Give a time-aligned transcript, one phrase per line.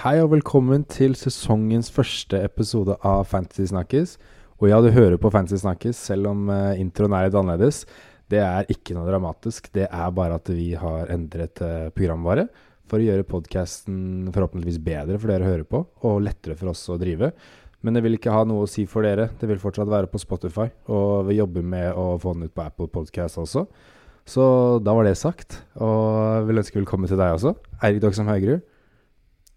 [0.00, 4.14] Hei og velkommen til sesongens første episode av Fantasy Snakkes.
[4.56, 7.82] Og ja, du hører på Fantasy Snakkes, selv om uh, introen er litt annerledes.
[8.32, 9.68] Det er ikke noe dramatisk.
[9.76, 12.46] Det er bare at vi har endret uh, programvare
[12.88, 16.86] for å gjøre podkasten forhåpentligvis bedre for dere å høre på, og lettere for oss
[16.88, 17.34] å drive.
[17.84, 19.28] Men det vil ikke ha noe å si for dere.
[19.36, 22.64] Det vil fortsatt være på Spotify, og vi jobber med å få den ut på
[22.64, 23.68] Apple Podcast også.
[24.24, 24.48] Så
[24.80, 28.64] da var det sagt, og vil ønske velkommen til deg også, Eirik Doksam Haugerud.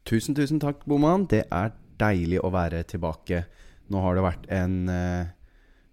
[0.10, 1.26] Tusen, tusen takk, Boman.
[1.32, 1.72] Det er
[2.02, 3.46] deilig å være tilbake.
[3.94, 5.28] Nå har det vært en eh,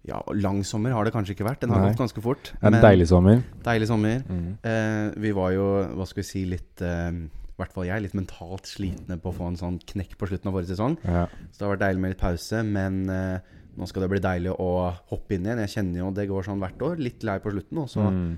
[0.09, 1.61] ja, lang sommer har det kanskje ikke vært.
[1.63, 1.91] Den har Nei.
[1.91, 2.51] gått ganske fort.
[2.65, 3.43] En deilig sommer.
[3.63, 4.23] deilig sommer.
[4.27, 4.49] Mm.
[4.67, 5.67] Eh, vi var jo,
[5.99, 9.35] hva skal vi si, litt eh, I hvert fall jeg, litt mentalt slitne på å
[9.37, 10.97] få en sånn knekk på slutten av forrige sesong.
[11.05, 11.27] Ja.
[11.51, 14.55] Så det har vært deilig med litt pause, men eh, nå skal det bli deilig
[14.59, 14.71] å
[15.13, 15.61] hoppe inn igjen.
[15.67, 16.97] Jeg kjenner jo det går sånn hvert år.
[16.99, 18.31] Litt lei på slutten, og så Mm.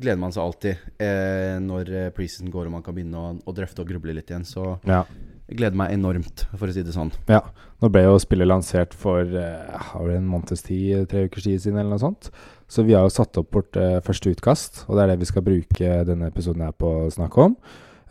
[0.00, 3.54] Gleder man seg alltid eh, når eh, preseason går og man kan begynne å, å
[3.56, 4.44] drøfte og gruble litt igjen.
[4.48, 5.02] Så ja.
[5.48, 7.12] jeg gleder meg enormt, for å si det sånn.
[7.30, 7.42] Ja,
[7.82, 11.80] nå ble jo spillet lansert for eh, har en måneds tid, tre ukers tid siden,
[11.80, 12.30] eller noe sånt.
[12.68, 15.30] Så vi har jo satt opp vårt eh, første utkast, og det er det vi
[15.32, 17.58] skal bruke denne episoden her på å snakke om.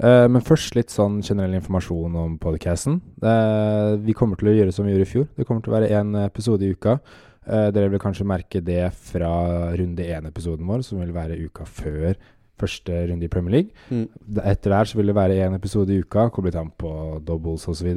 [0.04, 3.00] Eh, men først litt sånn generell informasjon om podcasten.
[3.24, 5.30] Eh, vi kommer til å gjøre som vi gjorde i fjor.
[5.38, 6.98] Det kommer til å være én episode i uka.
[7.46, 9.34] Eh, dere vil kanskje merke det fra
[9.78, 12.16] runde én-episoden vår, som vil være uka før
[12.60, 13.72] første runde i Premier League.
[13.92, 14.08] Mm.
[14.42, 17.68] Etter der så vil det være én episode i uka, kommer litt an på doubles
[17.68, 17.92] osv.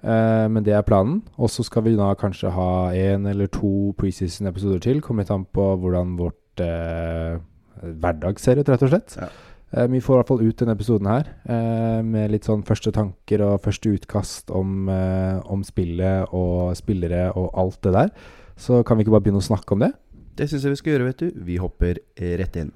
[0.00, 1.20] Uh, men det er planen.
[1.36, 5.02] Og så skal vi da kanskje ha én eller to preseason-episoder til.
[5.04, 7.42] Kommer litt an på hvordan vårt uh,
[7.82, 9.18] hverdag ser ut, rett og slett.
[9.18, 9.28] Ja.
[9.70, 12.90] Eh, vi får i hvert fall ut denne episoden her eh, med litt sånn første
[12.94, 18.14] tanker og første utkast om, eh, om spillet og spillere og alt det der.
[18.60, 19.92] Så kan vi ikke bare begynne å snakke om det?
[20.36, 21.42] Det syns jeg vi skal gjøre, vet du.
[21.46, 22.02] Vi hopper
[22.40, 22.72] rett inn.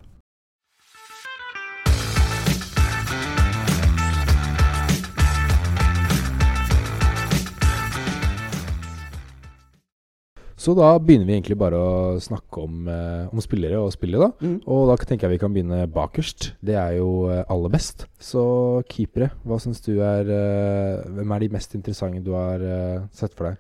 [10.65, 14.31] Så da begynner vi egentlig bare å snakke om, eh, om spillere og spillet, da.
[14.41, 14.57] Mm.
[14.65, 16.55] Og da tenker jeg vi kan begynne bakerst.
[16.65, 18.07] Det er jo eh, aller best.
[18.17, 18.45] Så
[18.89, 23.37] keepere, hva syns du er eh, Hvem er de mest interessante du har eh, sett
[23.37, 23.59] for deg?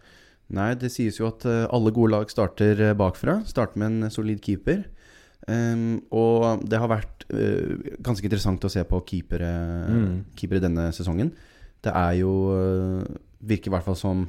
[0.54, 3.42] Nei, det sies jo at eh, alle gode lag starter bakfra.
[3.48, 4.86] Starter med en solid keeper.
[5.44, 9.50] Um, og det har vært uh, ganske interessant å se på keepere,
[9.92, 10.24] Mm.
[10.40, 11.34] keepere denne sesongen.
[11.84, 13.04] Det er jo uh,
[13.44, 14.22] Virker i hvert fall som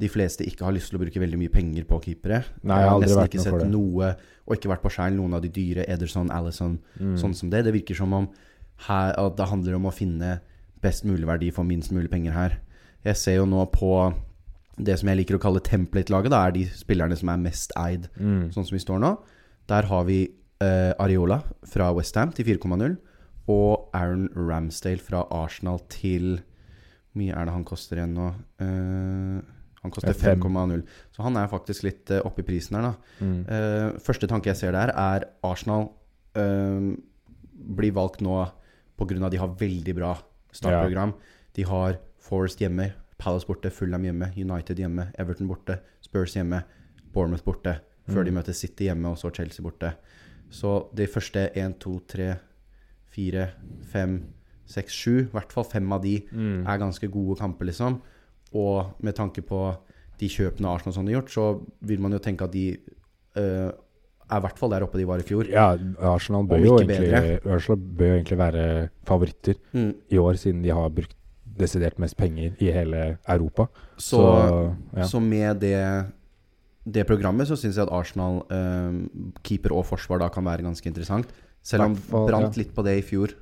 [0.00, 2.38] de fleste ikke har lyst til å bruke veldig mye penger på keepere.
[2.64, 4.14] Nei, jeg har aldri nesten ikke sett noe,
[4.46, 7.16] og ikke vært på skjæren, noen av de dyre, Ederson, Alison, Mm.
[7.20, 7.64] sånn som det.
[7.64, 8.28] Det virker som om
[8.88, 10.40] her, at det handler om å finne
[10.80, 12.58] best mulig verdi for minst mulig penger her.
[13.04, 14.14] Jeg ser jo nå på
[14.82, 16.30] det som jeg liker å kalle template-laget.
[16.30, 18.48] Da er de spillerne som er mest eid, Mm.
[18.54, 19.18] sånn som vi står nå.
[19.68, 20.28] Der har vi
[20.62, 22.96] uh, Areola fra Westham til 4,0.
[23.48, 26.40] Og Aaron Ramsdale fra Arsenal til
[27.12, 28.28] Hvor mye er det han koster igjen nå?
[28.60, 29.42] Eh,
[29.82, 30.82] han koster 5,0.
[31.16, 32.94] Så han er faktisk litt uh, oppe i prisen her, da.
[33.24, 33.38] Mm.
[33.48, 35.88] Uh, første tanke jeg ser der, er Arsenal
[36.36, 36.90] uh,
[37.76, 38.42] blir valgt nå
[39.00, 39.30] pga.
[39.32, 40.14] de har veldig bra
[40.52, 41.14] startprogram.
[41.56, 46.62] De har Forest hjemme, Palace borte, Fulham hjemme, United hjemme, Everton borte, Spurs hjemme,
[47.12, 47.78] Bournemouth borte.
[48.10, 48.34] Før de Mm.
[48.40, 49.94] møter City hjemme, og så Chelsea borte.
[50.50, 52.36] Så de første 1, 2, 3,
[53.14, 53.48] 4,
[53.92, 54.16] 5,
[54.66, 56.66] 6, 7, i hvert fall fem av de, Mm.
[56.66, 58.00] er ganske gode kamper, liksom.
[58.56, 59.60] Og med tanke på
[60.20, 61.44] de kjøpene Arsenal sånn har gjort, så
[61.86, 62.66] vil man jo tenke at de
[63.38, 63.70] uh,
[64.30, 65.48] er i hvert fall der oppe de var i fjor.
[65.50, 65.72] Ja,
[66.10, 68.64] Arsenal bør, jo egentlig, Arsenal bør egentlig være
[69.08, 69.94] favoritter Mm.
[70.10, 71.16] i år, siden de har brukt
[71.60, 73.68] desidert mest penger i hele Europa.
[73.96, 75.04] Så, Så, ja.
[75.04, 76.06] så med det,
[76.86, 80.86] det programmet så syns jeg at Arsenal, eh, keeper og forsvar, da kan være ganske
[80.86, 81.26] interessant.
[81.62, 82.62] Selv om Hvertfall, brant ja.
[82.62, 83.34] litt på det i fjor.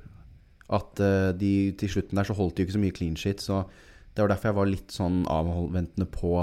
[0.69, 3.41] At eh, de til slutten der så holdt de jo ikke så mye clean shit.
[3.41, 3.63] Så
[4.19, 6.33] det var derfor jeg var litt sånn avventende på,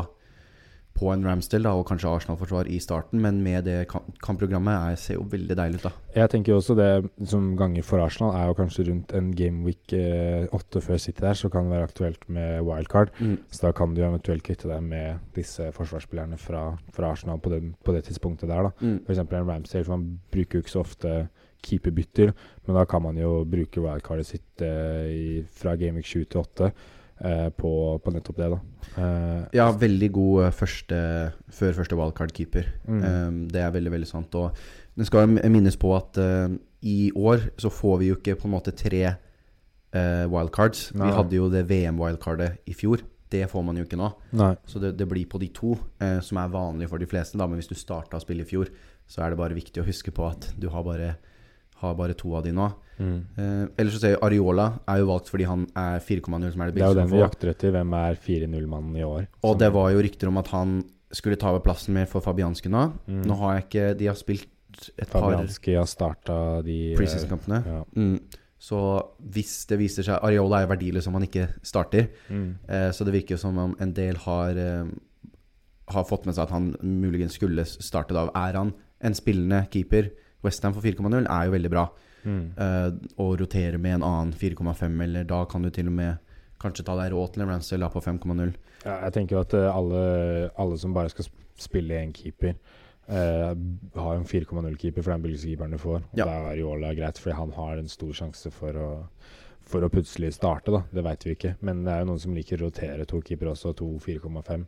[0.96, 3.20] på en Ramsdale da, og kanskje Arsenal-forsvar i starten.
[3.20, 5.92] Men med det kamp kampprogrammet Jeg ser jo veldig deilig ut, da.
[6.14, 6.88] Jeg tenker jo også det
[7.28, 11.36] som ganger for Arsenal, er jo kanskje rundt en gameweek eh, åtte før City der,
[11.36, 13.12] så kan det være aktuelt med wildcard.
[13.52, 17.74] Så da kan du eventuelt kvitte deg med disse forsvarsspillerne fra, fra Arsenal på, den,
[17.84, 18.72] på det tidspunktet der, da.
[18.80, 19.02] Mm.
[19.04, 19.20] F.eks.
[19.26, 21.18] en Ramsdale, for man bruker jo ikke så ofte
[21.66, 22.32] keeperbytter,
[22.66, 26.68] men da kan man jo bruke wildcardet sitt eh, i, fra gameweek 7 til 8
[26.68, 26.84] eh,
[27.56, 27.70] på,
[28.04, 28.58] på nettopp det, da.
[29.00, 30.98] Eh, Ja, veldig god eh, første,
[31.48, 32.68] før første wildcard-keeper.
[32.86, 33.02] Mm.
[33.04, 34.34] Um, det er veldig veldig sant.
[34.36, 34.52] Og
[34.96, 38.54] det skal minnes på at eh, i år så får vi jo ikke på en
[38.56, 40.90] måte tre eh, wildcards.
[40.94, 41.08] Nei.
[41.08, 43.04] Vi hadde jo det VM-wildcardet i fjor.
[43.32, 44.10] Det får man jo ikke nå.
[44.38, 44.52] nei.
[44.70, 47.38] Så det, det blir på de to, eh, som er vanlig for de fleste.
[47.40, 47.48] Da.
[47.48, 48.70] Men hvis du starta å spille i fjor,
[49.10, 51.16] så er det bare viktig å huske på at du har bare
[51.82, 52.70] har bare to av de nå.
[52.96, 53.16] Mm.
[53.36, 56.70] Eh, ellers så ser vi Areola er jo valgt fordi han er 4,0, som er
[56.70, 57.74] det Det er jo den vi jakter etter.
[57.74, 59.26] Hvem er 4-0-mannen i år?
[59.44, 60.78] Og det var jo rykter om at han
[61.12, 62.88] skulle ta over plassen med for Fabianski nå.
[63.06, 63.22] Mm.
[63.28, 64.50] Nå har jeg ikke De har spilt
[64.96, 67.62] et par Fabianski har starta de eh, preseason-kampene.
[67.64, 67.84] Ja.
[67.96, 68.42] Mm.
[68.66, 68.78] Så
[69.20, 72.08] hvis det viser seg Areola er verdiløs om han ikke starter.
[72.28, 72.48] Mm.
[72.68, 74.94] Eh, så det virker som om en del har eh,
[75.92, 78.26] Har fått med seg at han muligens skulle starte da.
[78.34, 80.10] Er han en spillende keeper?
[80.46, 81.88] Westham for 4,0 er jo veldig bra.
[82.26, 82.46] Mm.
[82.58, 82.88] Uh,
[83.22, 86.22] å rotere med en annen 4,5, eller da kan du til og med
[86.62, 88.54] kanskje ta deg råd til en Ramsdale da på 5,0.
[88.86, 90.02] Ja, jeg tenker jo at eh, alle,
[90.56, 91.28] alle som bare skal
[91.60, 92.54] spille én keeper,
[93.10, 93.52] uh,
[93.96, 96.00] har en 4,0-keeper for den keeperen du får.
[96.00, 96.24] Og Ja.
[96.24, 98.90] Da er Areola greit, fordi han har en stor sjanse for å,
[99.66, 100.72] for å plutselig starte.
[100.72, 101.56] da Det veit vi ikke.
[101.60, 104.66] Men det er jo noen som liker å rotere to keepere også, to 4,5.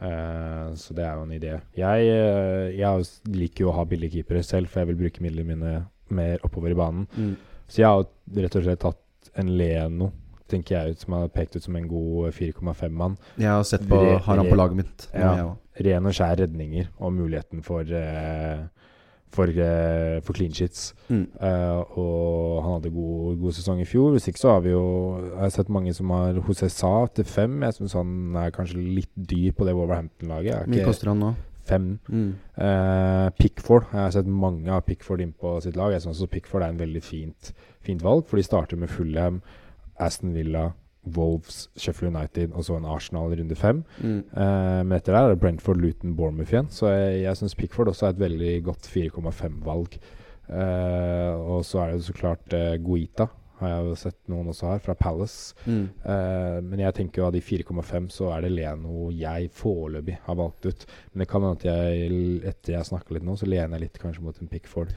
[0.00, 1.54] Eh, så det er jo en idé.
[1.78, 5.54] Jeg, uh, jeg liker jo å ha billige keepere selv, for jeg vil bruke midlene
[5.54, 5.74] mine
[6.14, 7.06] mer oppover i banen.
[7.16, 7.34] Mm.
[7.68, 8.04] Så jeg har
[8.44, 10.10] rett og slett tatt en Leno,
[10.50, 13.16] tenker jeg ut, som har pekt ut som en god 4,5-mann.
[13.40, 15.06] Jeg har sett på Re- Har han på laget mitt.
[15.14, 15.54] Ja.
[15.80, 18.60] ren og skjær redninger og muligheten for eh,
[19.34, 20.92] for, eh, for clean sheets.
[21.08, 21.26] Mm.
[21.40, 24.12] Uh, og han hadde god, god sesong i fjor.
[24.14, 24.84] Hvis ikke så har vi jo
[25.24, 27.62] Jeg har sett mange som har José Sa til fem.
[27.66, 30.54] Jeg syns han er kanskje litt dyr på det Wolverhampton-laget.
[30.54, 31.34] Er Hvor mye koster han nå?
[31.64, 31.98] fem.
[32.08, 32.34] Mm.
[32.58, 33.88] Uh, Pickford.
[33.92, 35.94] Jeg har sett mange av Pickford inn på sitt lag.
[35.94, 37.52] Jeg syns også Pickford er en veldig fint,
[37.84, 39.40] fint valg, for de starter med Fulham,
[40.00, 40.72] Aston Villa,
[41.16, 43.84] Wolves, Sheffield United og så en Arsenal i runde fem.
[44.00, 44.20] Mm.
[44.32, 46.70] Uh, men etter der er det Brentford, Luton, Bournemouth igjen.
[46.72, 49.98] Så jeg, jeg syns Pickford også er et veldig godt 4,5-valg.
[50.44, 53.30] Uh, og så er det så klart uh, Guita,
[53.60, 55.54] har jeg jo sett noen også her, fra Palace.
[55.64, 55.86] Mm.
[56.04, 60.38] Uh, men jeg tenker jo av de 4,5 så er det Leno jeg foreløpig har
[60.40, 60.86] valgt ut.
[61.12, 64.02] Men det kan hende at jeg, etter jeg snakker litt nå, så lener jeg litt
[64.02, 64.92] kanskje mot en Pickford.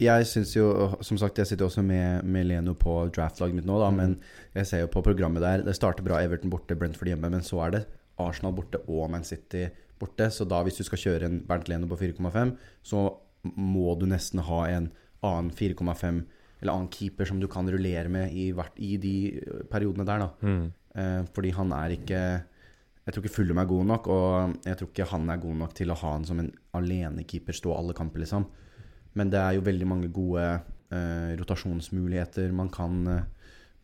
[0.00, 0.66] Jeg syns jo
[1.04, 3.96] Som sagt, jeg sitter også med, med Leno på draftlaget mitt nå, da, Mm.
[3.96, 4.14] men
[4.54, 5.62] jeg ser jo på programmet der.
[5.66, 7.82] Det starter bra Everton borte, Brentford hjemme, men så er det
[8.18, 9.66] Arsenal borte og Man City
[10.00, 10.30] borte.
[10.32, 13.04] Så da hvis du skal kjøre en Bernt Leno på 4,5, så
[13.56, 14.90] må du nesten ha en
[15.22, 16.24] annen 4,5
[16.62, 20.18] eller annen keeper som du kan rullere med i, hvert, i de eh, periodene der,
[20.26, 20.30] da.
[20.96, 22.20] Eh, fordi han er ikke
[23.06, 25.72] Jeg tror ikke Fullum er god nok, og jeg tror ikke han er god nok
[25.74, 28.44] til å ha han som en alenekeeper, stå alle kamper, liksom.
[29.18, 33.24] Men det er jo veldig mange gode eh, rotasjonsmuligheter man kan, eh,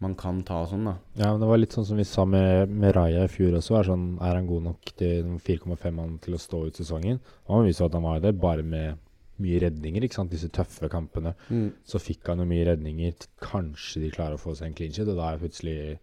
[0.05, 0.97] man kan ta og sånn, da.
[1.17, 3.79] Ja, men det var litt sånn som vi sa med, med Raja i fjor også.
[3.81, 7.19] Er, sånn, er han god nok til 4,5-mannen til å stå ut sesongen?
[7.47, 9.03] Og han viste at han var det, bare med
[9.43, 10.05] mye redninger.
[10.05, 10.33] ikke sant?
[10.33, 11.35] Disse tøffe kampene.
[11.85, 13.27] Så fikk han jo mye redninger.
[13.43, 15.99] Kanskje de klarer å få seg en clean sheet, og da er plutselig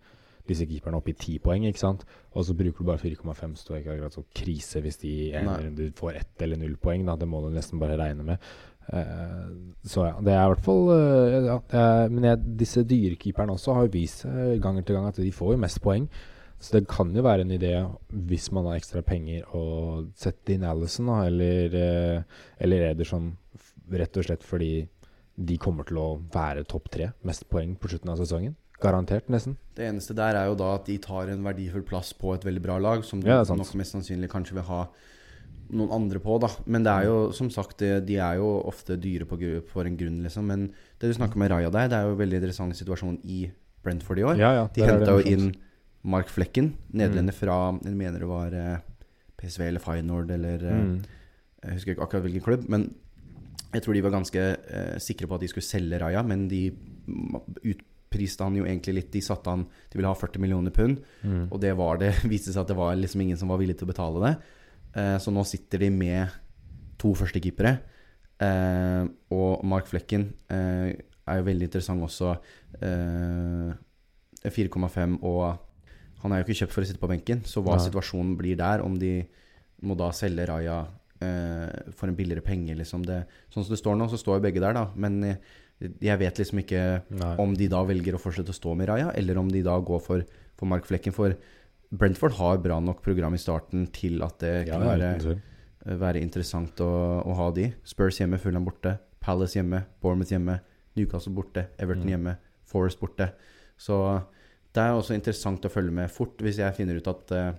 [0.47, 2.03] disse keeperne oppe i ti poeng, ikke sant?
[2.35, 5.13] Og så bruker du bare 4,5, så det er ikke akkurat så krise hvis de
[5.39, 5.89] en Nei.
[5.95, 7.05] får ett eller null poeng.
[7.07, 8.49] da, Det må du nesten bare regne med.
[8.91, 9.50] Eh,
[9.88, 13.77] så ja, det er i hvert fall eh, ja, eh, Men jeg, disse dyrekeeperne også
[13.77, 16.07] har vist seg ganger til gang at de får jo mest poeng.
[16.63, 17.74] Så det kan jo være en idé,
[18.30, 23.33] hvis man har ekstra penger, å sette inn Alison, eller, eh, eller Ederson,
[23.91, 24.88] rett og slett fordi
[25.36, 28.56] de kommer til å være topp tre, mest poeng på slutten av sesongen.
[28.83, 29.57] Garantert, nesten.
[29.75, 32.63] Det eneste der er jo da at de tar en verdifull plass på et veldig
[32.63, 34.86] bra lag, som Ja, nok mest sannsynlig kanskje vil ha
[35.74, 36.50] noen andre på, da.
[36.65, 39.38] Men det er jo som sagt, de er jo ofte dyre på,
[39.72, 40.46] for en grunn, liksom.
[40.48, 40.68] Men
[41.00, 43.51] det du snakker med Raja der, det er jo en veldig interessant situasjon i
[43.84, 44.38] Brentford i år.
[44.39, 45.53] Ja, ja, De henta jo inn
[46.03, 47.39] Mark Flekken, nederlender Mm.
[47.39, 48.77] fra Jeg mener det var eh,
[49.38, 51.01] PSV eller Feyenoord eller eh, Mm.
[51.63, 52.94] Jeg husker ikke akkurat hvilken klubb, men
[53.74, 56.65] jeg tror de var ganske eh, sikre på at de skulle selge Raja, men de
[57.63, 59.12] utpriste han jo egentlig litt.
[59.13, 61.48] De satte han De ville ha 40 millioner pund, Mm.
[61.51, 63.88] og det var det viste seg at det var liksom ingen som var villig til
[63.88, 64.34] å betale det.
[64.95, 66.39] Eh, så nå sitter de med
[67.01, 67.77] to førstekeepere.
[68.43, 69.03] Eh,
[69.35, 72.35] og Mark Flekken eh, er jo veldig interessant også.
[72.81, 73.73] Eh,
[74.43, 75.43] 4,5 og
[76.23, 77.85] han er jo ikke kjøpt for å sitte på benken, så hva Nei.
[77.85, 79.21] situasjonen blir der, om de
[79.83, 80.83] må da selge Raja
[81.23, 83.21] for en billigere penge, liksom det,
[83.53, 84.81] Sånn som det står nå, så står jo begge der, da.
[85.00, 85.21] Men
[85.79, 86.81] jeg vet liksom ikke
[87.15, 87.29] Nei.
[87.39, 90.01] om de da velger å fortsette å stå med Raja, eller om de da går
[90.03, 90.25] for,
[90.59, 91.15] for Mark Flekken.
[91.15, 91.38] For
[91.93, 95.41] Brentford har bra nok program i starten til at det Ja, kunne ja, være,
[96.00, 96.88] være interessant å,
[97.23, 97.67] å ha de.
[97.85, 98.95] Spurs hjemme, Fulham borte.
[99.23, 100.59] Palace hjemme, Bournemouth hjemme.
[100.95, 102.09] Newcastle borte, Everton Mm.
[102.15, 102.38] hjemme,
[102.69, 103.31] Forest borte.
[103.77, 103.97] Så
[104.73, 106.38] det er også interessant å følge med fort.
[106.41, 107.51] Hvis jeg finner ut at, eh,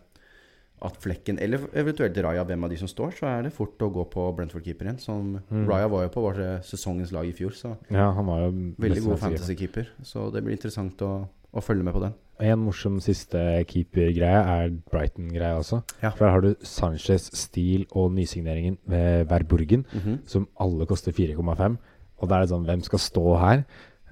[0.82, 3.90] at Flekken, eller eventuelt Raja, hvem av de som står, så er det fort å
[3.92, 5.00] gå på Brentford-keeper igjen.
[5.00, 5.66] Som Mm.
[5.68, 8.50] Raja var jo på vår eh, sesongens lag i fjor, så Ja, han var jo
[8.78, 9.86] veldig god fantasy-keeper.
[10.02, 12.14] Så det blir interessant å, å følge med på den.
[12.42, 13.38] En morsom siste
[13.70, 15.80] keepergreie er Brighton-greia også.
[16.02, 16.10] Ja.
[16.10, 19.84] For her har du Sanchez, Steele og nysigneringen ved Verburgen,
[20.26, 21.76] som alle koster 4,5.
[22.18, 23.64] Og da er det sånn Hvem skal stå her?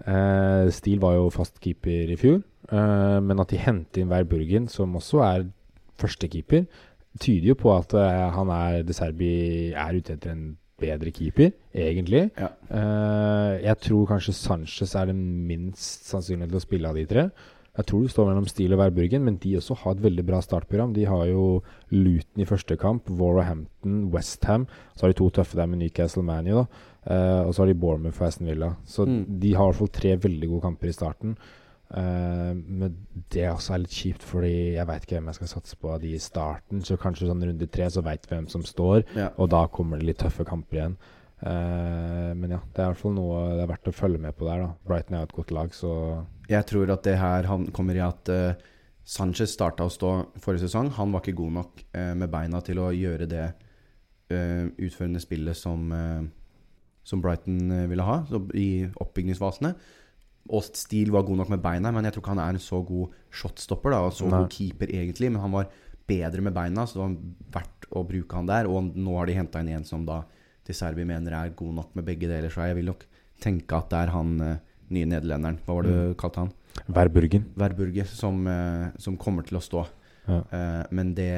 [0.02, 2.40] Uh, Steele var jo fast keeper i fjor,
[2.72, 5.44] uh, men at de henter inn Verburgen, som også er
[6.00, 6.66] førstekeeper,
[7.20, 9.34] tyder jo på at uh, han er De Serbi
[9.70, 12.24] er ute etter en bedre keeper, egentlig.
[12.34, 12.48] Ja.
[13.62, 17.28] jeg tror kanskje Sanchez er den minst sannsynlige til å spille av de tre.
[17.72, 20.42] Jeg tror det står mellom Steele og Værbryggen men de også har et veldig bra
[20.44, 20.92] startprogram.
[20.92, 24.66] De har jo Luton i første kamp, Warhampton, Westham.
[24.94, 26.66] Så har de to tøffe der med Newcastle Manu, da.
[27.02, 28.74] Uh, og så har de Bournemouth og Aston Villa.
[28.84, 29.24] Så mm.
[29.40, 31.32] de har i hvert fall tre veldig gode kamper i starten.
[31.92, 32.94] Uh, men
[33.32, 36.04] det er også litt kjipt, fordi jeg veit ikke hvem jeg skal satse på av
[36.04, 36.84] de i starten.
[36.84, 39.32] Så kanskje sånn runde tre så veit vi hvem som står, ja.
[39.40, 41.00] og da kommer det litt tøffe kamper igjen.
[41.42, 44.36] Uh, men ja, det er i hvert fall noe det er verdt å følge med
[44.36, 44.62] på der.
[44.62, 45.96] da Brighton er et godt lag, så
[46.50, 48.30] Jeg tror at det her han kommer i at
[49.04, 50.10] Sanchez starta å stå
[50.42, 50.90] forrige sesong.
[50.98, 51.82] Han var ikke god nok
[52.18, 53.46] med beina til å gjøre det
[54.32, 55.86] utførende spillet som
[57.04, 58.20] som Brighton ville ha
[58.58, 59.72] i oppbyggingsfasene.
[60.50, 62.80] Og Steele var god nok med beina, men jeg tror ikke han er en så
[62.86, 63.94] god shotstopper.
[63.94, 64.38] da, og Så Nei.
[64.38, 65.70] god keeper egentlig, men han var
[66.06, 68.66] bedre med beina, så det var verdt å bruke han der.
[68.66, 70.24] Og nå har de henta inn en som da
[70.64, 73.06] til Serbi mener er god nok med begge deler, så jeg vil nok
[73.42, 74.60] tenke at det er han
[74.94, 75.60] nye nederlenderen.
[75.66, 76.02] Hva var det mm.
[76.12, 76.52] du kalte han?
[76.88, 77.46] Verburgen.
[77.58, 79.88] Verburge, som, eh, som kommer til å stå.
[80.22, 80.36] Ja.
[80.94, 81.32] men det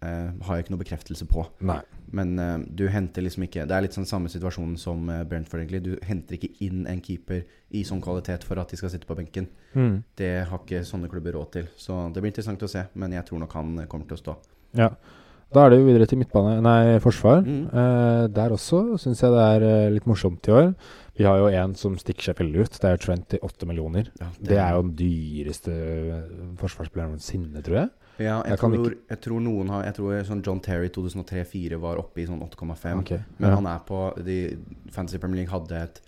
[0.00, 1.42] har jeg ikke noe bekreftelse på.
[1.68, 1.76] Nei.
[2.16, 2.30] Men
[2.72, 5.82] du henter liksom ikke Det er litt sånn samme situasjon som Brentford, egentlig.
[5.84, 7.42] Du henter ikke inn en keeper
[7.76, 9.50] i sånn kvalitet for at de skal sitte på benken.
[9.74, 9.98] Mm.
[10.16, 11.68] Det har ikke sånne klubber råd til.
[11.76, 14.22] Så det blir interessant å se, men jeg tror nok han eh, kommer til å
[14.22, 14.36] stå.
[14.80, 14.90] Ja.
[15.54, 17.44] Da er det jo videre til midtbane Nei, forsvar.
[17.46, 17.64] Mm.
[17.70, 20.72] Uh, der også syns jeg det er litt morsomt i år.
[21.14, 22.78] Vi har jo en som stikker seg veldig ut.
[22.82, 24.08] Det er Trent til åtte millioner.
[24.18, 25.74] Ja, det, det, er jo den dyreste
[26.58, 27.92] forsvarsspilleren noensinne, tror jeg.
[28.14, 31.98] Ja, jeg, jeg, tror, jeg, tror, noen har Jeg tror sånn John Terry 2003-2004 var
[32.02, 33.00] oppe i sånn 8,5.
[33.02, 33.22] Okay.
[33.38, 33.54] Men ja.
[33.58, 34.38] han er på de,
[34.94, 36.02] Fantasy Premier League hadde et,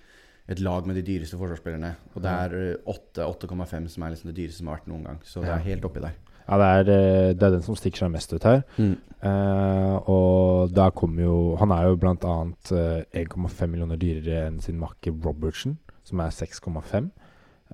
[0.54, 1.92] et lag med de dyreste forsvarsspillerne.
[2.14, 5.22] Og det er 8,5 eh, som er liksom det dyreste som har vært noen gang.
[5.26, 6.18] Så det er helt oppi der.
[6.46, 8.62] Ja, det er, eh, det er den som stikker seg mest ut her.
[8.78, 8.94] Mm.
[9.16, 15.16] Uh, og da kommer jo Han er jo uh, 1,5 millioner dyrere enn sin makker
[15.24, 17.08] Robertson, som er 6,5.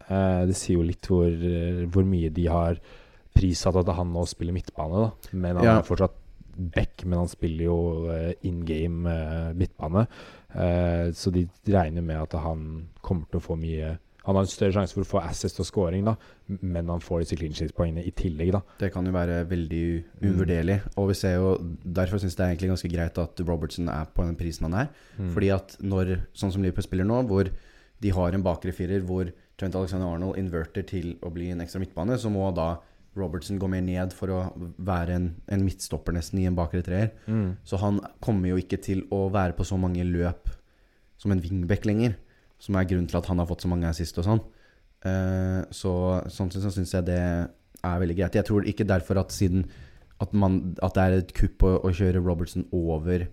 [0.09, 1.29] Uh, det sier jo litt hvor,
[1.93, 2.81] hvor mye de har
[3.35, 5.33] prissatt at han nå spiller midtbane, da.
[5.33, 5.77] Men han ja.
[5.81, 6.17] er fortsatt
[6.53, 7.79] back, men han spiller jo
[8.45, 9.13] in game
[9.57, 10.07] midtbane.
[10.55, 14.51] Uh, så de regner med at han kommer til å få mye Han har en
[14.51, 16.15] større sjanse for å få assist og scoring, da,
[16.61, 18.63] men han får disse clean sheet-poengene i tillegg, da.
[18.79, 20.29] Det kan jo være veldig mm.
[20.29, 20.79] uvurderlig.
[20.85, 20.95] Mm.
[21.03, 21.53] Og vi ser jo
[21.83, 24.79] Derfor syns jeg det er egentlig ganske greit at Robertson er på den prisen han
[24.85, 24.93] er.
[25.19, 25.33] Mm.
[25.35, 27.51] Fordi at når, sånn som Liverpool spiller nå, hvor
[28.03, 31.83] de har en bakre firer hvor Trent Alexander Arnold inverter til å bli en ekstra
[31.83, 32.75] midtbane, så må da
[33.19, 34.41] Robertson går mer ned for å
[34.81, 37.13] være en, en midtstopper nesten i en bakre treer.
[37.27, 37.59] Mm.
[37.69, 40.49] Så han kommer jo ikke til å være på så mange løp
[41.21, 42.17] som en wingback lenger.
[42.63, 44.43] Som er grunnen til at han har fått så mange assist og sånn.
[45.03, 45.93] Uh, så
[46.31, 48.39] sånn sett så syns jeg det er veldig greit.
[48.39, 49.65] Jeg tror ikke derfor at siden
[50.23, 53.25] at, man, at det er et kupp å, å, kjøre Robertson over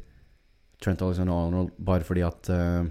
[0.81, 2.87] Trent Alexander Arnold bare fordi at uh,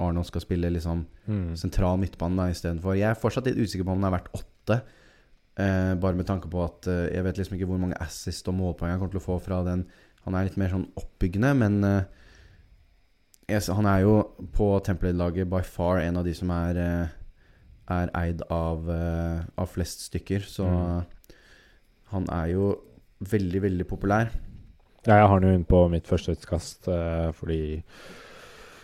[0.00, 1.56] Arnold skal spille liksom mm.
[1.58, 2.94] sentral midtbane istedenfor.
[2.94, 4.78] Jeg er fortsatt litt usikker på om han er verdt åtte.
[5.58, 8.94] Uh, bare med tanke på at jeg vet liksom ikke hvor mange assist og målpoeng
[8.94, 9.82] han kommer til å få fra den.
[10.28, 11.82] Han er litt mer sånn oppbyggende, men
[13.50, 14.14] jeg, han er jo
[14.56, 17.16] på Template-laget by far en av de som er, eh,
[17.96, 20.46] er eid av, eh, av, flest stykker.
[20.46, 21.34] Så mm.
[22.14, 22.70] han er jo
[23.30, 24.32] veldig, veldig populær.
[25.06, 27.78] Ja, jeg har han jo inn på mitt første utkast uh, fordi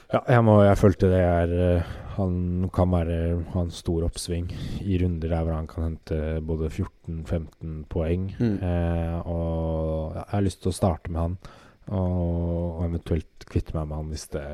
[0.06, 1.82] ja, jeg, må, jeg følte det er
[2.16, 3.16] Han kan være
[3.60, 4.46] en stor oppsving
[4.86, 8.30] i runder der hvor han kan hente både 14-15 poeng.
[8.38, 8.54] Mm.
[8.64, 11.36] Eh, og jeg har lyst til å starte med han.
[11.86, 14.46] Og, og eventuelt kvitte meg med han hvis det,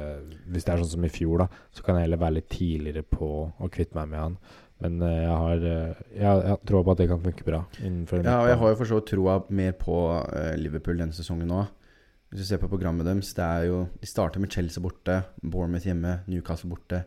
[0.52, 1.62] hvis det, er sånn som i fjor, da.
[1.72, 4.36] Så kan jeg heller være litt tidligere på å kvitte meg med han.
[4.82, 7.62] Men uh, jeg har jeg, jeg, tror på at det kan funke bra.
[7.78, 9.96] ja, og jeg har jo for så vidt troa mer på
[10.60, 11.70] Liverpool denne sesongen òg.
[12.32, 15.84] Hvis du ser på programmet deres, det er jo De starter med Chelsea borte, Bournemouth
[15.84, 17.02] hjemme, Newcastle borte.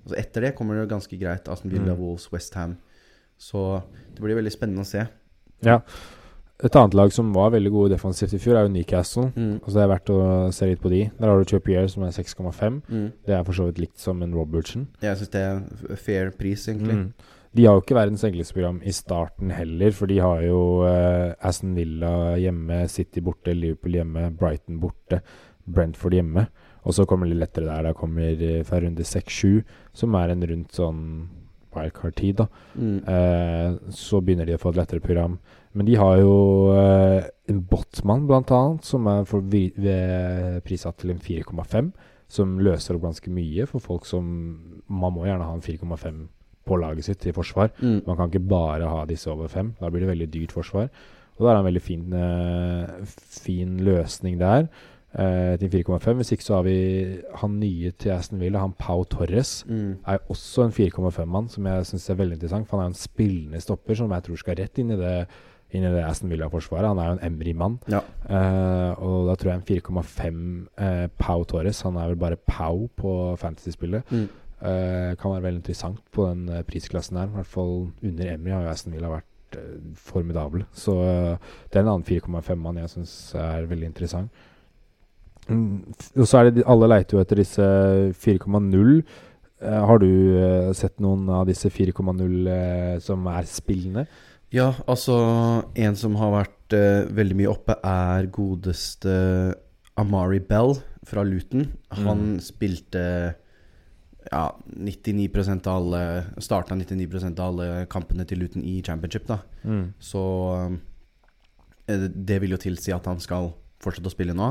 [0.00, 1.48] Altså etter det kommer det ganske greit.
[1.52, 2.00] Aston Villa, mm.
[2.00, 2.78] Wolves, Westham.
[3.36, 3.82] Så
[4.14, 5.04] det blir veldig spennende å se.
[5.64, 5.82] Ja.
[6.64, 9.30] Et annet lag som var veldig gode defensivt i fjor, er jo Newcastle.
[9.32, 9.56] Mm.
[9.62, 10.20] Altså Det er verdt å
[10.52, 11.02] se litt på de.
[11.16, 12.80] Der har du Chopier, som er 6,5.
[12.88, 13.10] Mm.
[13.26, 14.88] Det er for så vidt likt som en Robertson.
[15.00, 16.98] Jeg syns det er fair pris, egentlig.
[17.00, 17.36] Mm.
[17.56, 21.32] De har jo ikke verdens enkleste program i starten heller, for de har jo uh,
[21.42, 25.18] Aston Villa hjemme, City borte, Liverpool hjemme, Brighton borte,
[25.66, 26.46] Brentford hjemme.
[26.86, 27.88] Og så kommer det litt lettere der.
[27.88, 29.64] Da kommer uh, fra runde 6-7,
[29.96, 31.02] som er en rundt sånn
[31.74, 32.46] wildcard-tid, da.
[32.78, 33.00] Mm.
[33.06, 35.40] Uh, så begynner de å få et lettere program.
[35.72, 36.34] Men de har jo
[36.74, 39.44] en Botman, blant annet, som er for,
[40.66, 41.92] prissatt til en 4,5.
[42.30, 44.24] som løser opp ganske mye for folk som
[44.86, 46.28] Man må gjerne ha en 4,5
[46.66, 47.72] på laget sitt i forsvar.
[47.80, 48.02] Mm.
[48.06, 49.74] Man kan ikke bare ha disse over fem.
[49.80, 50.90] Da blir det veldig dyrt forsvar.
[51.38, 54.66] Og da er det en veldig fin, uh, fin løsning der
[55.10, 56.12] Uh, til 4,5.
[56.12, 59.64] Hvis ikke så har vi han nye til Aston Villa, han Pau Torres.
[59.66, 59.96] Mm.
[60.06, 62.68] Er også en 4,5-mann, som jeg syns er veldig interessant.
[62.68, 65.26] For han er en spillende stopper som jeg tror skal rett inn i det,
[65.76, 66.88] inn i det Aston Villa-forsvaret.
[66.88, 67.78] Han er jo en Emry-mann.
[67.90, 68.02] Ja.
[68.26, 70.42] Uh, og da tror jeg en 4,5
[70.80, 74.10] uh, Pau Torres Han er vel bare Pau på fantasy-spillet.
[74.10, 74.28] Mm.
[74.60, 77.30] Uh, kan være veldig interessant på den eh, prisklassen her.
[77.30, 80.66] I hvert fall under Emry har jo Aston Villa vært eh, formidable.
[80.76, 84.44] Så eh, det er en annen 4,5-mann jeg syns er veldig interessant.
[85.48, 85.80] Mm,
[86.16, 87.64] og så er det Alle leiter jo etter disse
[88.20, 89.00] 4,0.
[89.60, 90.10] Eh, har du
[90.40, 94.06] eh, sett noen av disse 4,0 eh, som er spillende?
[94.52, 95.14] Ja, altså
[95.78, 99.12] En som har vært uh, veldig mye oppe, er godeste
[100.00, 100.76] Amari Bell
[101.06, 101.68] fra Luton.
[101.94, 102.40] Han Mm.
[102.42, 103.34] spilte
[104.30, 104.42] ja,
[104.76, 106.00] 99 av alle
[106.42, 109.38] Starta 99% av alle kampene til Luton i championship, da.
[109.98, 110.20] Så
[110.68, 110.76] uh,
[111.88, 113.52] det vil jo tilsi at han skal
[113.82, 114.50] fortsette å spille nå.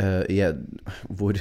[0.00, 0.56] Uh, jeg,
[1.08, 1.36] hvor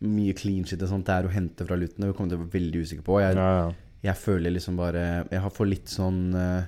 [0.00, 2.38] mye clean shit og sånt det er å hente fra Luton, det kommer jeg til
[2.38, 3.20] å være veldig usikker på.
[3.24, 3.72] Jeg, Ja, ja.
[4.10, 6.62] jeg føler liksom bare Jeg har fått litt sånn eh,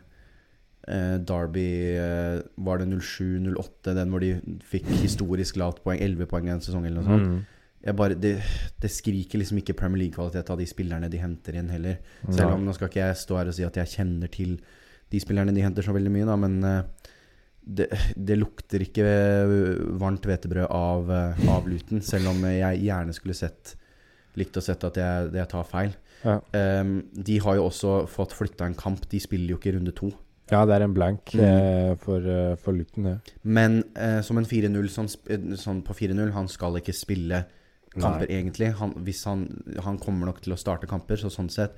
[0.89, 1.67] Derby
[2.01, 4.35] eh, Var det 07-08, den hvor de
[4.67, 7.31] fikk historisk lavt poeng, 11 poeng en sesong eller noe sånt.
[7.31, 7.95] Mm.
[7.97, 8.35] Bare, det,
[8.81, 12.01] det skriker liksom ikke Premier League-kvalitet av de spillerne de henter inn heller.
[12.29, 14.59] Selv om nå skal ikke jeg stå her og si at jeg kjenner til
[15.11, 17.09] de spillerne de henter så veldig mye, da, men eh,
[17.61, 19.55] det, det lukter ikke eh,
[20.01, 23.75] varmt hvetebrød av, eh, av Luton, selv om jeg gjerne skulle sett
[24.39, 25.95] likt å sett at jeg, jeg tar feil.
[26.23, 26.37] Ja.
[26.53, 29.07] Um, de har jo også fått flytta en kamp.
[29.11, 30.13] De spiller jo ikke runde to.
[30.51, 31.41] Ja, det er en blank Mm.
[31.45, 33.33] eh, for, eh, for Luton, det.
[33.45, 37.45] Men eh, som en 4-0 sånn, på 4-0, han skal ikke spille
[37.95, 38.73] kamper egentlig.
[38.79, 39.47] Han, hvis han,
[39.83, 41.73] han kommer nok til å starte kamper, så sånn sett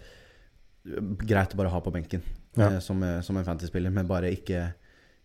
[0.85, 2.23] Greit å bare ha på benken
[2.59, 2.67] Ja.
[2.73, 4.75] eh, som, eh, som en fantasy-spiller, men bare ikke,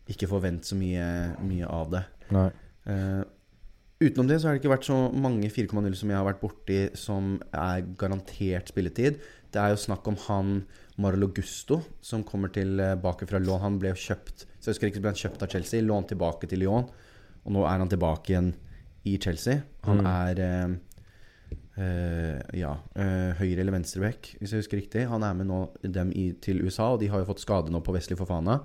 [0.07, 2.03] ikke forvent så mye, mye av det.
[2.31, 2.51] Nei.
[2.85, 3.23] Eh,
[3.99, 6.95] utenom det så har det ikke vært så mange 4,0 som jeg har vært borti
[6.95, 9.17] som er garantert spilletid.
[9.51, 10.65] Det er jo snakk om han
[10.97, 13.61] Marlo Gusto som kommer tilbake fra lån.
[13.61, 16.47] Han ble jo kjøpt Så jeg husker ikke ble han kjøpt av Chelsea, lånt tilbake
[16.49, 16.87] til Lyon.
[17.45, 18.53] Og nå er han tilbake igjen
[19.05, 19.61] i Chelsea.
[19.85, 20.07] Han Mm.
[20.07, 20.75] er eh,
[21.77, 25.07] eh, ja, eh, høyre- eller venstreback, hvis jeg husker riktig.
[25.07, 27.81] Han er med nå dem i, til USA, og de har jo fått skade nå
[27.85, 28.61] på Wesley Fofana.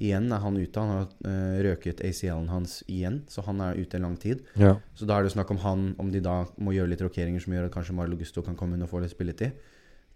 [0.00, 0.80] Igjen er han ute.
[0.80, 4.42] Han har uh, røket ACL-en hans igjen, så han er ute en lang tid.
[4.56, 4.76] Ja.
[4.96, 7.40] Så da er det jo snakk om han, om de da må gjøre litt rokeringer
[7.42, 9.52] som gjør at kanskje Marlo Gusto kan komme inn og få litt spilletid.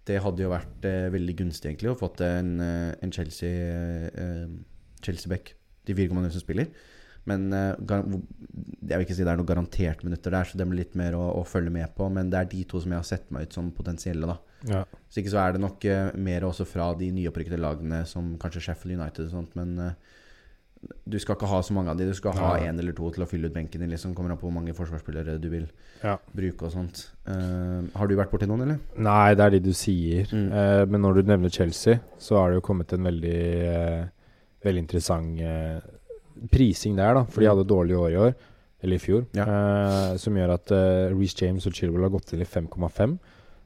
[0.04, 4.48] Det hadde jo vært eh, veldig gunstig, egentlig, å fått en, eh, en Chelsea eh,
[5.04, 5.54] Chelsea-back
[5.88, 6.68] de 4,0 som spiller.
[7.28, 10.82] Men eh, jeg vil ikke si det er noe garantert minutter der, så det blir
[10.82, 12.08] litt mer å, å følge med på.
[12.12, 14.36] Men det er de to som jeg har sett meg ut som potensielle, da.
[14.74, 14.82] ja.
[15.08, 18.66] Så ikke så er det nok eh, mer også fra de nyopprykkede lagene som kanskje
[18.68, 20.20] Sheffield United og sånt, men eh,
[21.08, 22.06] du skal ikke ha så mange av de.
[22.06, 23.90] Du skal ha én eller to til å fylle ut benken din.
[23.90, 24.14] Liksom.
[24.14, 25.66] Kommer an på hvor mange forsvarsspillere du vil
[26.02, 26.16] Ja.
[26.36, 27.10] bruke og sånt.
[27.28, 28.78] Uh, har du vært borti noen, eller?
[28.96, 30.26] Nei, det er de du sier.
[30.32, 30.48] Mm.
[30.52, 34.06] Uh, men når du nevner Chelsea, så har det jo kommet en veldig, uh,
[34.64, 35.40] veldig interessant
[36.50, 37.24] prising der, da.
[37.24, 37.56] For de Mm.
[37.56, 38.34] hadde dårlige år i år,
[38.82, 40.16] eller i fjor, Ja.
[40.16, 40.70] som gjør at
[41.14, 43.18] Reece James og Chilwell har gått til i 5,5.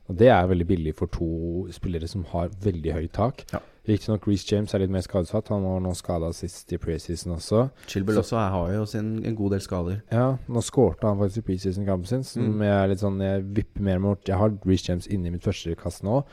[0.09, 3.45] Og det er veldig billig for to spillere som har veldig høyt tak.
[3.53, 3.59] Ja.
[3.89, 5.49] Riktignok Reece James er litt mer skadesatt.
[5.49, 7.71] Han var nå skada sist i preseason også.
[7.89, 10.03] Chilwell også er- har jo sin, en god del skader.
[10.13, 12.61] Ja, nå skårte han faktisk i preseason-kampen sin, som Mm.
[12.63, 15.43] jeg er litt sånn Jeg vipper mer mot Jeg har Reece James inne i mitt
[15.43, 16.25] første kast nå,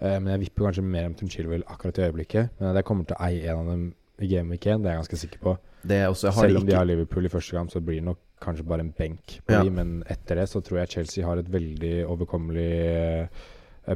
[0.00, 2.50] eh, men jeg vipper kanskje mer mot Chilwell akkurat i øyeblikket.
[2.58, 4.96] Men jeg kommer til å eie en av dem i Game Week 1, det er
[4.96, 5.58] jeg ganske sikker på.
[5.86, 7.96] Det også, jeg har Selv om om de har Liverpool i første kamp, så blir
[8.00, 9.62] det nok kanskje bare en benk på Ja.
[9.64, 12.72] men etter det så tror jeg Chelsea har et veldig overkommelig
[13.22, 13.26] eh,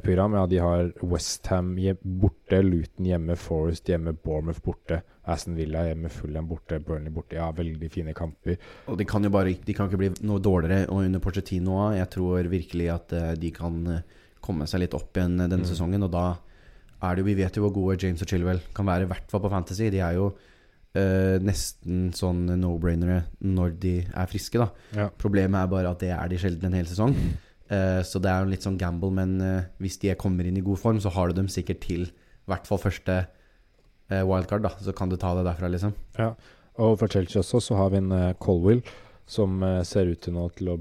[0.03, 0.35] program.
[0.37, 6.47] Ja, de har Westham borte, Luton hjemme, Forest hjemme, Bournemouth borte, Aston Villa hjemme, Fulham
[6.49, 7.37] borte, Burnley borte.
[7.37, 8.57] Ja, veldig fine kamper.
[8.87, 11.97] og de kan jo bare De kan ikke bli noe dårligere og under Porcetino òg.
[11.99, 14.01] Jeg tror virkelig at eh, de kan eh,
[14.41, 15.73] komme seg litt opp igjen eh, denne Mm.
[15.73, 16.27] sesongen, og da
[17.03, 19.31] er det jo Vi vet jo hvor gode James og Chilwell kan være, i hvert
[19.31, 19.91] fall på Fantasy.
[19.91, 20.35] De er jo
[20.97, 24.71] Uh, nesten sånn no-brainere når de er friske, da.
[24.97, 25.05] Ja.
[25.21, 27.13] Problemet er bare at det er de sjelden en hel sesong.
[27.13, 27.37] Eh,
[28.03, 30.79] så det er jo litt sånn gamble, men eh, hvis de kommer inn i god
[30.81, 33.27] form, så har du dem sikkert til i hvert fall første
[34.11, 34.71] eh, wildcard, da.
[34.81, 35.93] Så kan du ta det derfra, liksom.
[36.79, 38.81] Og for Chelsea også så har vi en Colwill
[39.29, 40.79] som eh, ser ut til nå til å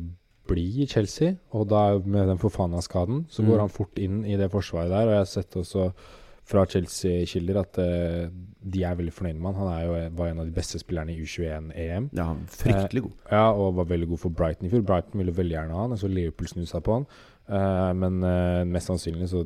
[0.48, 1.34] bli i Chelsea.
[1.52, 3.50] Og da med den Fofana-skaden så Mm.
[3.50, 5.08] går han fort inn i det forsvaret der.
[5.08, 5.90] Og jeg har sett også
[6.48, 8.30] fra Chelsea-kilder at uh,
[8.64, 9.68] de er veldig fornøyd med han.
[9.68, 12.10] Han jo, eh, var en av de beste spillerne i U21-EM.
[12.16, 13.14] Ja, Fryktelig eh, god.
[13.26, 14.84] Uh, ja, Og var veldig god for Brighton i fjor.
[14.88, 17.08] Brighton ville veldig gjerne ha han, og så Liverpool snusa på han.
[17.48, 18.20] Uh, men
[18.72, 19.46] mest sannsynlig så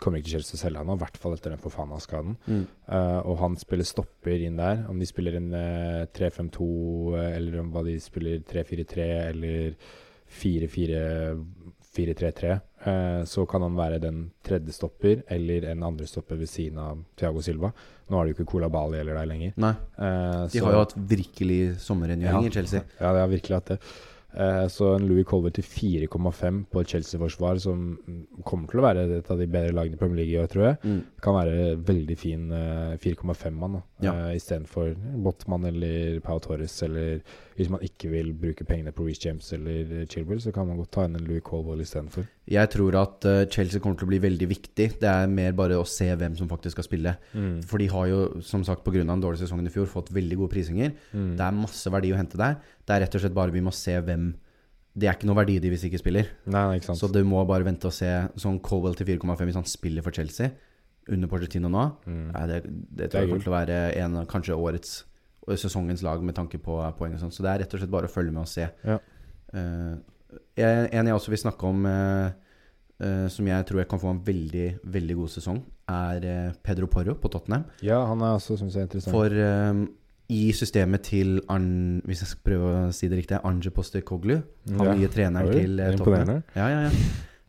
[0.00, 1.92] kommer ikke Chelsea til å selge han nå, i hvert fall etter den for faen
[1.94, 2.38] av skaden.
[2.48, 2.62] Mm.
[3.28, 4.86] og han spiller stopper inn der.
[4.90, 5.52] Om de spiller en
[6.16, 6.70] 3-5-2,
[7.28, 9.76] eller om hva de spiller 3-4-3, eller
[10.32, 11.04] 4-4
[11.96, 12.52] 4-3-3,
[12.84, 17.02] eh, så kan han være den tredje stopper eller en andre stopper ved siden av
[17.20, 17.72] Thiago Silva.
[18.08, 19.52] Nå har de jo ikke Cola Bali eller deg lenger.
[19.60, 19.74] Nei.
[19.98, 22.86] Eh, de så, har jo hatt virkelig sommerrengjøring ja, i Chelsea.
[22.98, 23.78] Ja, de har virkelig hatt det.
[24.32, 27.84] Eh, så en Louis Colver til 4,5 på et Chelsea-forsvar som
[28.48, 30.70] kommer til å være et av de bedre lagene i Premier League i år, tror
[30.70, 31.00] jeg, mm.
[31.24, 32.46] kan være veldig fin
[33.02, 34.14] 4,5-mann ja.
[34.32, 34.94] istedenfor
[35.26, 37.20] Botman eller Pau Torres eller
[37.56, 40.92] hvis man ikke vil bruke pengene på Reece James eller Chilwell, så kan man godt
[40.96, 42.26] ta inn en Louis Colwell istedenfor.
[42.50, 44.88] Jeg tror at eh, Chelsea kommer til å bli veldig viktig.
[45.02, 47.16] Det er mer bare å se hvem som faktisk skal spille.
[47.36, 47.58] Mm.
[47.68, 49.02] For de har jo, som sagt, pga.
[49.02, 50.96] den dårlige sesongen i fjor, fått veldig gode prisinger.
[51.12, 51.34] Mm.
[51.38, 52.58] Det er masse verdi å hente der.
[52.82, 54.32] Det er rett og slett bare vi må se hvem
[54.92, 56.26] Det er ikke noe verdi de hvis de ikke spiller.
[56.44, 56.92] Nei, nei, ikke.
[57.00, 60.12] Så du må bare vente og se sånn Colwell til 4,5 hvis han spiller for
[60.12, 60.52] Chelsea
[61.08, 61.86] under Pochettino nå.
[62.04, 62.26] Mm.
[62.34, 62.58] Nei, det,
[62.98, 64.98] det tror jeg kommer til å være en av kanskje årets
[65.58, 67.34] sesongens lag med tanke på poeng og sånn.
[67.34, 68.68] Så det er rett og slett bare å følge med og se.
[68.86, 68.98] Ja.
[69.52, 69.98] Uh,
[70.56, 72.28] en jeg også vil snakke om, uh,
[73.02, 75.58] uh, som jeg tror jeg kan få en veldig, veldig god sesong,
[75.92, 77.66] er Pedro Porro på Tottenham.
[77.84, 79.12] Ja, han er også, syns jeg, interessant.
[79.12, 79.90] For
[80.32, 84.86] i systemet til Arn, Hvis jeg skal prøve å si det riktig, Anje Koglu han
[84.86, 84.94] Ja.
[84.94, 86.42] nye treneren Oi, til Tottenham.
[86.56, 86.90] Ja, ja, ja.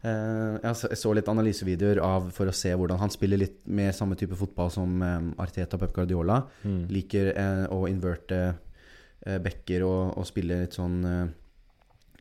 [0.03, 4.17] Eh, jeg, så, litt analysevideoer av for å se hvordan han spiller litt mer samme
[4.19, 6.41] type fotball som um, Arteta og Pep Guardiola.
[6.67, 6.81] Mm.
[6.91, 11.23] Liker eh, å inverte eh, backer og, og spille litt sånn eh,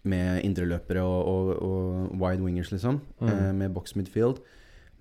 [0.06, 3.00] med indreløpere og, og, og wide wingers, liksom.
[3.22, 3.30] Mm.
[3.32, 4.38] eh, med box midfield.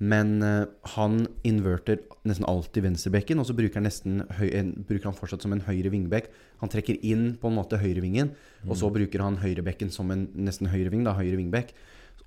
[0.02, 0.66] Men eh,
[0.96, 4.24] han inverter nesten alltid venstrebekken, og så bruker han, nesten
[4.90, 6.34] bruker han fortsatt som en høyre vingbekk.
[6.66, 8.34] Han trekker inn på en måte høyrevingen,
[8.66, 11.74] og så bruker han høyrebekken som en nesten høyreving, da, høyre vingbekk.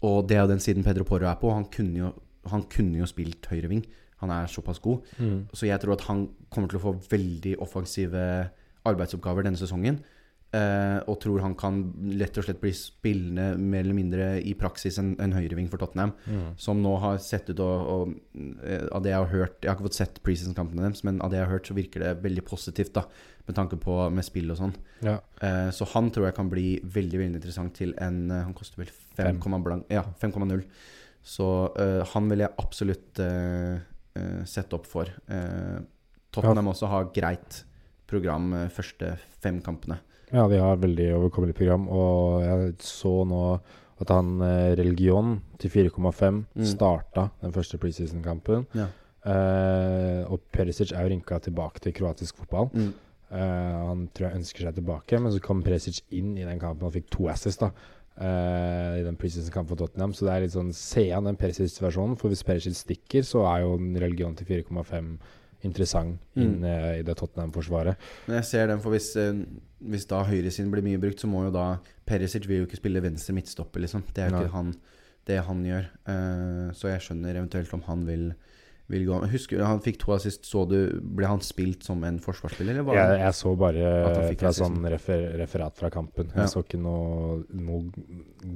[0.05, 1.53] Og det er jo den siden Pedro Porro er på.
[1.55, 2.11] Han kunne jo,
[2.51, 3.85] han kunne jo spilt høyreving.
[4.23, 5.05] Han er såpass god.
[5.19, 5.47] Mm.
[5.53, 8.27] Så jeg tror at han kommer til å få veldig offensive
[8.85, 10.03] arbeidsoppgaver denne sesongen.
[10.55, 11.81] Eh, og tror han kan
[12.15, 16.13] lett og slett bli spillende mer eller mindre i praksis en, en høyreving for Tottenham.
[16.31, 16.45] Mm.
[16.61, 19.79] Som nå har sett ut og, og eh, Av det jeg har hørt Jeg har
[19.79, 22.45] ikke fått sett preseason-kampene deres, men av det jeg har hørt, så virker det veldig
[22.47, 23.09] positivt, da
[23.47, 24.75] med tanke på med spill og sånn.
[25.05, 25.19] Ja.
[25.45, 28.81] Eh, så han tror jeg kan bli veldig veldig interessant til en eh, Han koster
[28.81, 29.85] vel 5,0.
[29.93, 30.63] Ja, 5,0.
[31.25, 31.49] Så
[31.81, 33.77] eh, han vil jeg absolutt eh,
[34.17, 35.09] eh, sette opp for.
[35.29, 35.79] Eh,
[36.35, 37.63] Tottenham også har greit
[38.11, 40.01] program første fem kampene.
[40.33, 43.39] Ja, de har veldig overkommelig program, og jeg så nå
[44.03, 44.41] at han
[44.77, 46.65] Religion til 4,5 Mm.
[46.67, 48.67] starta den første preseason-kampen.
[48.75, 48.89] Ja.
[50.29, 52.69] Og Perisic er jo rynka tilbake til kroatisk fotball.
[52.75, 52.93] Mm.
[53.35, 56.87] Eh, han tror jeg ønsker seg tilbake, men så kom Perisic inn i den kampen
[56.87, 57.71] og fikk to assists da
[58.21, 60.13] uh, i den preseason-kampen for Tottenham.
[60.15, 63.65] Så det er litt sånn Se an den Perisic-versjonen, for hvis Perisic stikker, så er
[63.65, 65.17] jo en religion til 4,5
[65.65, 66.43] interessant Mm.
[66.45, 67.97] inn eh, i det Tottenham-forsvaret.
[68.29, 69.11] Men jeg ser den, for hvis,
[69.81, 73.03] hvis da høyresiden blir mye brukt, så må jo da Perisic vil jo ikke spille
[73.03, 74.05] venstre midtstopper, liksom.
[74.15, 74.75] Det er jo ikke han,
[75.27, 75.87] det han gjør.
[76.77, 78.27] Så jeg skjønner eventuelt om han vil,
[78.93, 80.45] vil gå husker han fikk to assist.
[80.49, 80.77] Så du
[81.17, 82.87] Ble han spilt som en forsvarsspiller, eller?
[82.89, 83.93] Var Jeg, jeg så bare
[84.37, 86.33] fra sånn refer, referat fra kampen.
[86.37, 86.47] Ja.
[86.51, 87.85] Så ikke noe, noe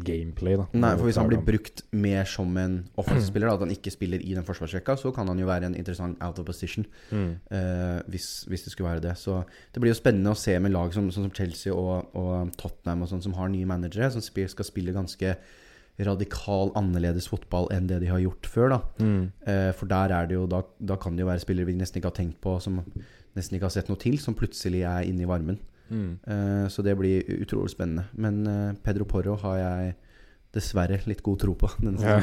[0.05, 0.67] gameplay, da.
[0.77, 4.35] Nei, for hvis han blir brukt mer som en offensivspiller, at han ikke spiller i
[4.37, 6.87] den forsvarsrekka, så kan han jo være en interessant out of position.
[7.11, 7.31] mm.
[7.49, 9.15] Uh, hvis, hvis det skulle være det.
[9.21, 9.41] Så
[9.75, 13.05] det blir jo spennende å se med lag som, sånn som Chelsea og, og Tottenham
[13.05, 15.35] og sånn, som har nye managere, som skal spille ganske
[16.07, 18.69] radikal annerledes fotball enn det de har gjort før.
[18.69, 19.33] da Mm.
[19.47, 21.99] Eh, for der er det jo da, da kan det jo være spillere vi nesten
[21.99, 22.83] ikke har tenkt på, som
[23.37, 25.59] nesten ikke har sett noe til, som plutselig er inne i varmen.
[25.91, 26.19] Mm.
[26.27, 28.07] Eh, så det blir utrolig spennende.
[28.13, 29.95] Men eh, Pedro Porro har jeg
[30.55, 32.21] dessverre litt god tro på denne Ja.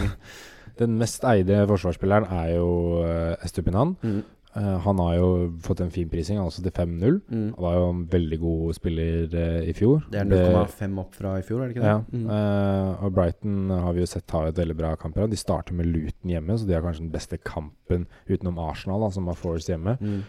[0.75, 3.93] Den mest eide forsvarsspilleren er jo uh, Estupinan.
[4.03, 4.23] Mm.
[4.55, 5.29] Eh, han har jo
[5.65, 7.17] fått en fin prising, altså til 5-0.
[7.27, 7.47] Mm.
[7.57, 10.05] Han var jo en veldig god spiller uh, i fjor.
[10.13, 11.91] Det er 0,5 opp fra i fjor, er det ikke det?
[11.91, 12.25] Ja, Mm.
[12.29, 15.27] Uh, og Brighton har vi jo sett har et veldig bra kamper.
[15.27, 19.11] De starter med Luton hjemme, så de har kanskje den beste kampen utenom Arsenal, da,
[19.11, 19.97] som har Forest hjemme.
[19.99, 20.23] Mm.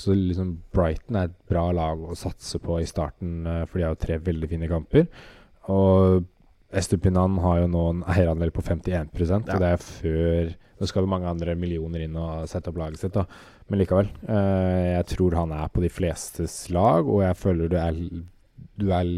[0.00, 3.92] Så liksom Brighton er et bra lag å satse på i starten, for de har
[3.92, 5.04] jo tre veldig fine kamper.
[5.68, 6.24] Og
[6.72, 9.12] Estupinan har jo nå en eierandel på 51
[9.48, 9.54] Ja.
[9.54, 13.02] og det er før Nå skal det mange andre millioner inn og sette opp laget
[13.02, 13.24] sitt, da.
[13.68, 14.10] Men likevel.
[14.28, 18.02] eh, jeg tror han er på de flestes lag, og jeg føler du er
[18.78, 19.08] du, er,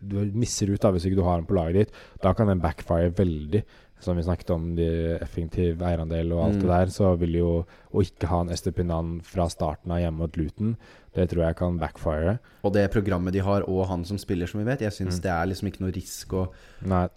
[0.00, 2.02] du misser ut da hvis ikke du har han på laget ditt.
[2.24, 3.62] Da kan den backfire veldig.
[4.00, 4.86] Som vi snakket om, de
[5.20, 6.60] effektiv eierandel og alt Mm.
[6.62, 7.50] det der, så vil jo
[7.92, 10.76] å ikke ha en Estepinan fra starten av hjemme mot Luton,
[11.14, 12.38] det tror jeg kan backfire.
[12.64, 15.22] Og det programmet de har, og han som spiller, som vi vet, jeg syns Mm.
[15.22, 16.48] det er liksom ikke noe risk å,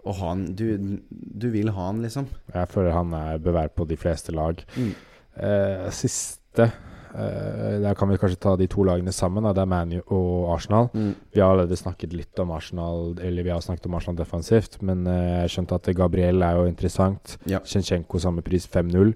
[0.06, 2.28] å ha han du, du vil ha han, liksom.
[2.54, 4.64] jeg føler han er bevær på de fleste lag.
[4.78, 4.94] Mm.
[5.38, 6.72] Eh, siste
[7.14, 9.44] eh, Der kan vi kanskje ta de to lagene sammen.
[9.44, 9.54] Da.
[9.54, 10.90] Det er ManU og Arsenal.
[10.94, 11.14] Mm.
[11.34, 15.06] Vi har allerede snakket litt om Arsenal Eller vi har snakket om Arsenal defensivt, men
[15.08, 17.38] uh, jeg skjønte at Gabriel er jo interessant.
[17.50, 17.60] Ja.
[17.66, 19.14] Shinchenko samme pris, 5-0.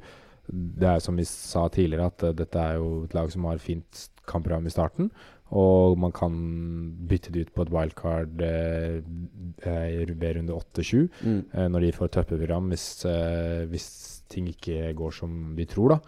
[0.48, 3.58] Det er som vi sa tidligere, at uh, dette er jo et lag som har
[3.58, 5.12] fint kampprogram i starten.
[5.56, 6.34] Og man kan
[7.08, 8.98] bytte det ut på et wildcard eh,
[9.64, 11.44] ved runde 8-7 Mm.
[11.72, 13.06] når de får tøffe program hvis,
[13.72, 13.88] hvis
[14.28, 16.00] ting ikke går som vi tror, da.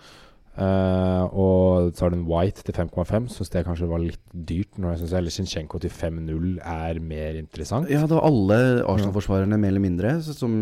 [0.59, 3.29] Eh, og så har du en White til 5,5.
[3.31, 4.75] Syns det kanskje var litt dyrt.
[4.77, 7.89] Når jeg synes Eller Shinchenko til 5,0 er mer interessant.
[7.91, 10.57] Ja, det var alle Arsenal-forsvarerne mer eller mindre som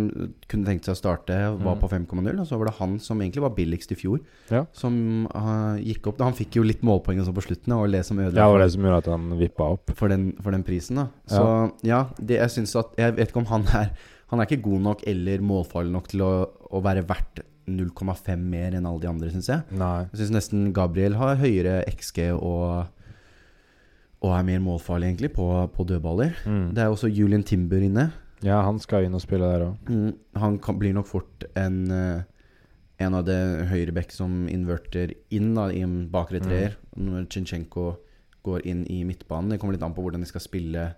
[0.47, 1.81] kunne tenkt seg å starte, var Mm.
[1.81, 2.39] på 5,0.
[2.39, 4.19] Og så var det han som egentlig var billigst i fjor,
[4.51, 4.65] Ja.
[4.73, 6.19] som uh, gikk opp.
[6.21, 8.71] Han fikk jo litt målpoeng og på slutten, og det som ødela Det var det
[8.71, 9.91] som gjorde at han vippa opp.
[9.95, 10.95] for den, for den prisen.
[10.97, 13.91] da Så ja, det, jeg syns at Jeg vet ikke om han er
[14.29, 18.75] Han er ikke god nok eller målfarlig nok til å, å være verdt 0,5 mer
[18.77, 19.63] enn alle de andre, syns jeg.
[19.75, 20.05] Nei.
[20.11, 22.87] Jeg syns nesten Gabriel har høyere XG og
[24.25, 26.31] Og er mer målfarlig, egentlig, på, på dødballer.
[26.49, 26.71] Mm.
[26.73, 28.07] Det er også Julian Timber inne.
[28.41, 29.91] Ja, han skal inn og spille der òg.
[29.93, 32.23] Mm, han kan, blir nok fort en eh,
[32.99, 33.37] En av det
[33.69, 36.47] høyre bekk som inverter inn da, i en bakre Mm.
[36.47, 36.77] treer.
[36.97, 37.91] Når Chinchenko
[38.43, 39.51] går inn i midtbanen.
[39.51, 40.95] Det kommer litt an på hvordan de skal spille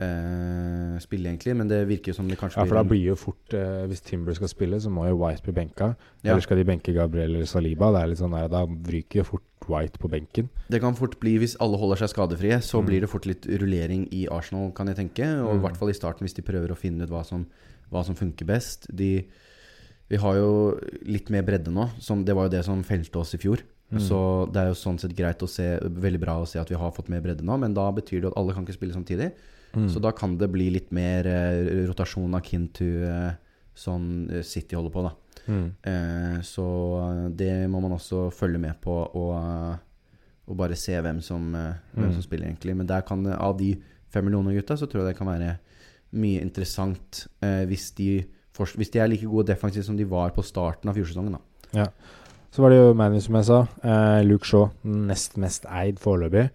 [0.00, 1.54] eh, Spille, egentlig.
[1.56, 4.00] Men det virker jo som det kanskje Ja, for da blir jo fort eh, Hvis
[4.06, 5.94] Timber skal spille, så må jo White bli benka.
[6.22, 6.32] Ja.
[6.32, 7.90] Eller skal de benke Gabriel eller Saliba?
[7.94, 10.48] Det er litt sånn der, Da ryker jo fort White på benken.
[10.70, 12.86] Det kan fort bli, hvis alle holder seg skadefrie, så Mm.
[12.86, 15.24] blir det fort litt rullering i Arsenal, kan jeg tenke.
[15.42, 15.62] Og i Mm.
[15.62, 17.46] hvert fall i starten, hvis de prøver å finne ut hva som,
[17.90, 18.86] hva som funker best.
[18.94, 19.24] De,
[20.08, 21.90] vi har jo litt mer bredde nå.
[21.98, 23.58] Som, det var jo det som felte oss i fjor.
[23.90, 24.00] Mm.
[24.00, 26.74] Så det er jo sånn sett greit å se Veldig bra å se at vi
[26.76, 29.32] har fått mer bredde nå, men da betyr det at alle kan ikke spille samtidig.
[29.76, 29.88] Mm.
[29.92, 33.34] Så da kan det bli litt mer eh, rotasjon akin eh,
[33.76, 34.06] sånn
[34.42, 35.12] City holder på, da.
[35.46, 35.66] Mm.
[35.84, 36.64] Eh, så
[37.02, 39.76] eh, det må man også følge med på og,
[40.48, 42.12] og bare se hvem som, hvem Mm.
[42.14, 42.76] som spiller, egentlig.
[42.76, 43.74] Men der kan av de
[44.08, 45.58] fem millioner gutta, så tror jeg det kan være
[46.16, 48.24] mye interessant hvis, de
[48.56, 51.36] hvis de er like gode defensivt som de var på starten av fjorsesongen.
[51.36, 51.88] da.
[52.56, 53.56] Så var det jo Manny, som jeg sa.
[53.84, 56.46] Eh, Luke Shaw, nest mest eid foreløpig.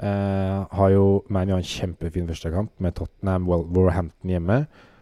[0.00, 4.56] Eh, har jo Manny har en kjempefin førstekamp med Tottenham well, Warhampton hjemme.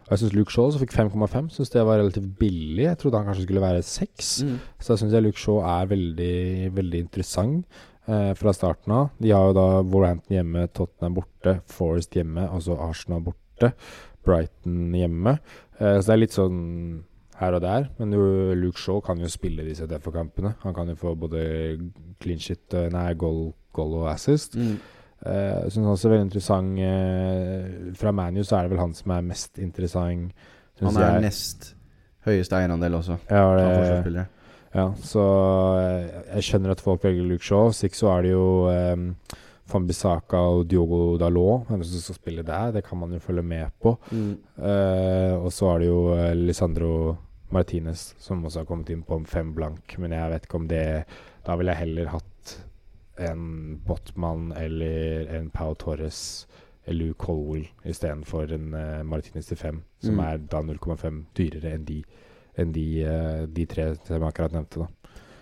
[0.09, 2.83] Og jeg syns Luke Shaw, som fikk 5,5, Synes det var relativt billig.
[2.83, 4.43] Jeg trodde han kanskje skulle være 6.
[4.43, 4.59] Mm.
[4.81, 7.65] Så jeg syns Luke Shaw er veldig, veldig interessant
[8.09, 9.09] eh, fra starten av.
[9.23, 13.71] De har jo da Warhampton hjemme, Tottenham borte, Forest hjemme, altså Arsenal borte.
[14.27, 15.39] Brighton hjemme.
[15.79, 16.59] Eh, så det er litt sånn
[17.41, 17.89] her og der.
[17.99, 18.15] Men
[18.61, 20.55] Luke Shaw kan jo spille disse DFO-kampene.
[20.65, 21.43] Han kan jo få både
[22.21, 24.57] clean shit, eh, nei, goal, goal og assist.
[24.57, 24.79] Mm.
[25.21, 29.27] Uh, syns også veldig interessant uh, Fra ManU så er det vel han som er
[29.27, 30.33] mest interessant.
[30.81, 31.25] Han er jeg.
[31.27, 31.67] nest
[32.25, 34.25] høyeste eierandel også, Ja, det,
[34.73, 35.27] ja, så
[35.77, 37.69] uh, jeg skjønner at folk velger Luke Shaw.
[37.77, 39.11] Sikkert så er det jo um,
[39.69, 41.69] Fambisaka og Diogo Dalot.
[41.69, 43.99] Hvem som skal spille der, det kan man jo følge med på.
[44.13, 44.37] Mm.
[44.57, 46.01] Uh, og så er det jo
[46.47, 46.95] Lisandro
[47.53, 49.97] Martinez som også har kommet inn på fem blank.
[49.99, 51.05] Men jeg vet ikke om det
[51.47, 52.57] Da ville jeg heller hatt
[53.19, 56.47] en Botman eller en Pau Torres
[56.87, 60.21] eller Luke Colwell istedenfor en uh, Martinez til fem, som Mm.
[60.25, 62.03] er da 0,5 dyrere enn de,
[62.59, 64.81] enn de, uh, de tre som jeg akkurat nevnte.
[64.81, 64.87] da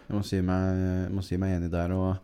[0.09, 1.92] Jeg må si meg, må si meg enig der.
[1.92, 2.16] Og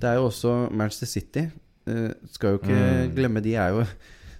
[0.00, 1.46] det er jo også Manchester City.
[1.86, 3.14] Uh, skal jo ikke Mm.
[3.16, 3.84] glemme, de er jo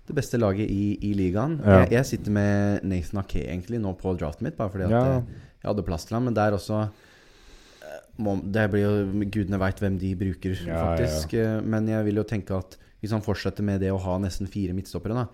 [0.06, 1.58] det beste laget i, i ligaen.
[1.64, 1.78] Ja.
[1.84, 5.02] Jeg, jeg sitter med Nathan Ake egentlig nå på draften mitt, bare fordi at Ja.
[5.14, 5.24] jeg,
[5.62, 6.26] jeg hadde plass til ham.
[6.28, 11.34] Men der også eh, må, Det blir jo Gudene veit hvem de bruker, Ja, faktisk.
[11.40, 14.48] Eh, Men jeg vil jo tenke at hvis han fortsetter med det å ha nesten
[14.48, 15.26] fire midtstoppere, da,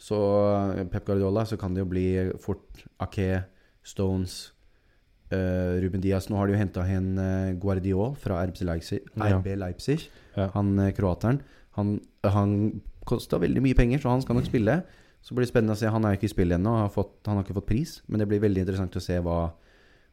[0.00, 0.16] så
[0.76, 2.06] eh, Pep Guardiola, så kan det jo bli
[2.40, 3.44] fort Ake,
[3.82, 4.52] Stones
[5.30, 6.24] Uh, Ruben Diaz.
[6.26, 9.04] Nå har de jo henta en uh, Guardiol fra RB Leipzig.
[9.14, 10.08] RB Leipzig.
[10.34, 10.48] Ja.
[10.56, 11.38] Han uh, kroateren.
[11.76, 12.80] Han, han
[13.10, 14.78] kosta veldig mye penger, så han skal nok spille.
[15.20, 15.90] Så blir det spennende å se.
[15.92, 16.88] Han er jo ikke i spill ennå, har
[17.26, 17.98] han har ikke fått pris.
[18.08, 19.50] Men det blir veldig interessant å se hva,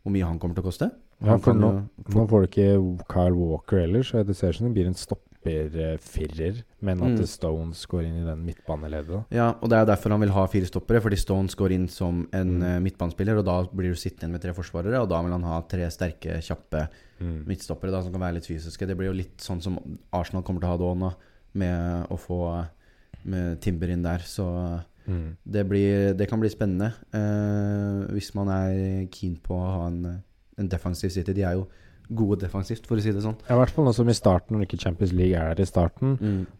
[0.04, 0.90] hvor mye han kommer til å koste.
[1.24, 1.70] Ja, for nå,
[2.14, 4.94] nå får du ikke Kyle Walker heller, så det ser ut som det blir en
[4.94, 7.26] stopperfirer, men at Mm.
[7.26, 9.26] Stones går inn i den midtbaneleddet.
[9.34, 12.28] Ja, og det er derfor han vil ha fire stoppere, fordi Stones går inn som
[12.32, 12.64] en Mm.
[12.64, 15.44] eh, midtbanespiller, og da blir du sittende igjen med tre forsvarere, og da vil han
[15.44, 18.86] ha tre sterke, kjappe midtstoppere da, som kan være litt fysiske.
[18.86, 19.80] Det blir jo litt sånn som
[20.14, 21.14] Arsenal kommer til å ha det òg nå,
[21.56, 22.68] med å få
[23.28, 24.24] med Timber inn der.
[24.28, 24.48] Så
[25.08, 25.38] Mm.
[25.48, 30.02] Det, blir, det kan bli spennende eh, hvis man er keen på å ha en,
[30.60, 31.32] en defensiv City.
[31.38, 31.68] De er jo
[32.12, 33.38] gode defensivt, for å si det sånn.
[33.48, 35.68] Ja, I hvert fall nå som i starten, når ikke Champions League er der i
[35.70, 36.18] starten,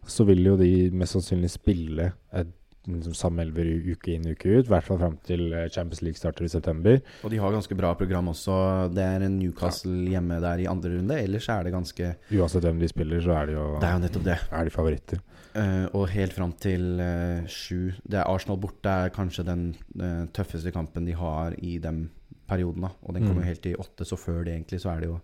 [0.08, 2.50] så vil jo de mest sannsynlig spille et
[2.88, 4.66] liksom, samme elver uke inn uke ut.
[4.68, 7.00] I hvert fall fram til eh, Champions League starter i september.
[7.24, 8.58] Og de har ganske bra program også.
[8.96, 11.20] Det er en Newcastle hjemme der i andre runde.
[11.20, 14.04] Ellers er det ganske Uansett hvem de spiller, så er de jo Det er jo
[14.04, 14.38] nettopp det.
[14.52, 15.20] er de favoritter.
[15.58, 19.62] Eh, og helt fram til eh, sju Det er Arsenal borte er kanskje den
[19.98, 22.10] eh, tøffeste kampen de har i den
[22.48, 22.82] perioden.
[22.86, 23.48] da Og den kommer Mm.
[23.48, 25.20] helt i åtte, så før det egentlig så er det jo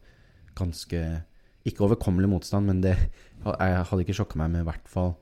[0.57, 1.23] ganske
[1.65, 2.97] Ikke overkommelig motstand, men det
[3.45, 5.15] jeg hadde ikke sjokka meg med i hvert fall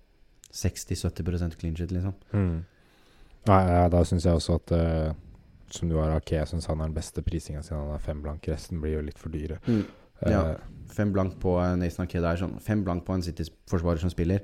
[0.53, 2.15] 60-70 clean shit, liksom.
[2.33, 2.65] Mm.
[3.47, 5.15] Nei, ja, da syns jeg også at uh,
[5.71, 8.21] som du har Ake, jeg syns han er den beste prisinga siden han er fem
[8.23, 8.47] blank.
[8.49, 9.59] Resten blir jo litt for dyre.
[9.69, 10.55] Eh, Ja.
[10.93, 14.41] Fem blank på Nathan Det er sånn Fem blank på en City-forsvarer som spiller,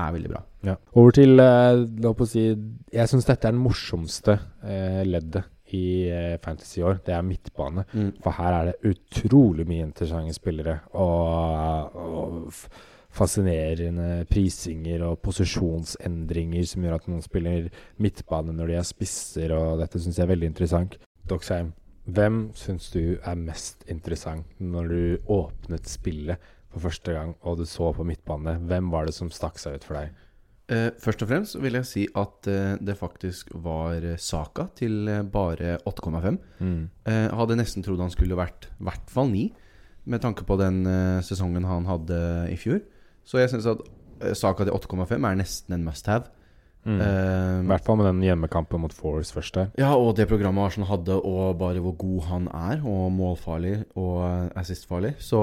[0.00, 0.42] er veldig bra.
[0.66, 0.74] Ja.
[0.98, 4.34] Over til eh, la på å si Jeg syns dette er den morsomste
[4.64, 7.00] eh, leddet i eh, Fantasy i år.
[7.04, 7.84] Det er midtbane.
[8.24, 10.78] For her er det utrolig mye interessante spillere.
[10.96, 12.54] Og, og
[13.18, 17.68] fascinerende prisinger og posisjonsendringer som gjør at noen spiller
[18.02, 20.98] midtbane når de er spisser, og dette syns jeg er veldig interessant.
[21.28, 21.72] Doxheim,
[22.08, 27.66] hvem syns du er mest interessant når du åpnet spillet for første gang og du
[27.68, 28.56] så på midtbane?
[28.70, 30.16] Hvem var det som stakk seg ut for deg?
[30.68, 35.22] Eh, først og fremst vil jeg si at eh, det faktisk var Saka til eh,
[35.24, 36.36] bare 8,5.
[37.08, 39.46] Eh, hadde nesten trodd han skulle vært i hvert fall 9,
[40.12, 42.18] med tanke på den eh, sesongen han hadde
[42.52, 42.82] i fjor.
[43.24, 43.80] Så jeg syns at
[44.20, 46.28] eh, Saka til 8,5 er nesten en must have.
[46.88, 47.00] Mm.
[47.04, 49.66] Uh, I hvert fall med den hjemmekampen mot Force først der.
[49.76, 54.22] ja, og det programmet Arsenal hadde, og bare hvor god han er, og målfarlig og
[54.56, 55.14] assistfarlig.
[55.20, 55.40] Så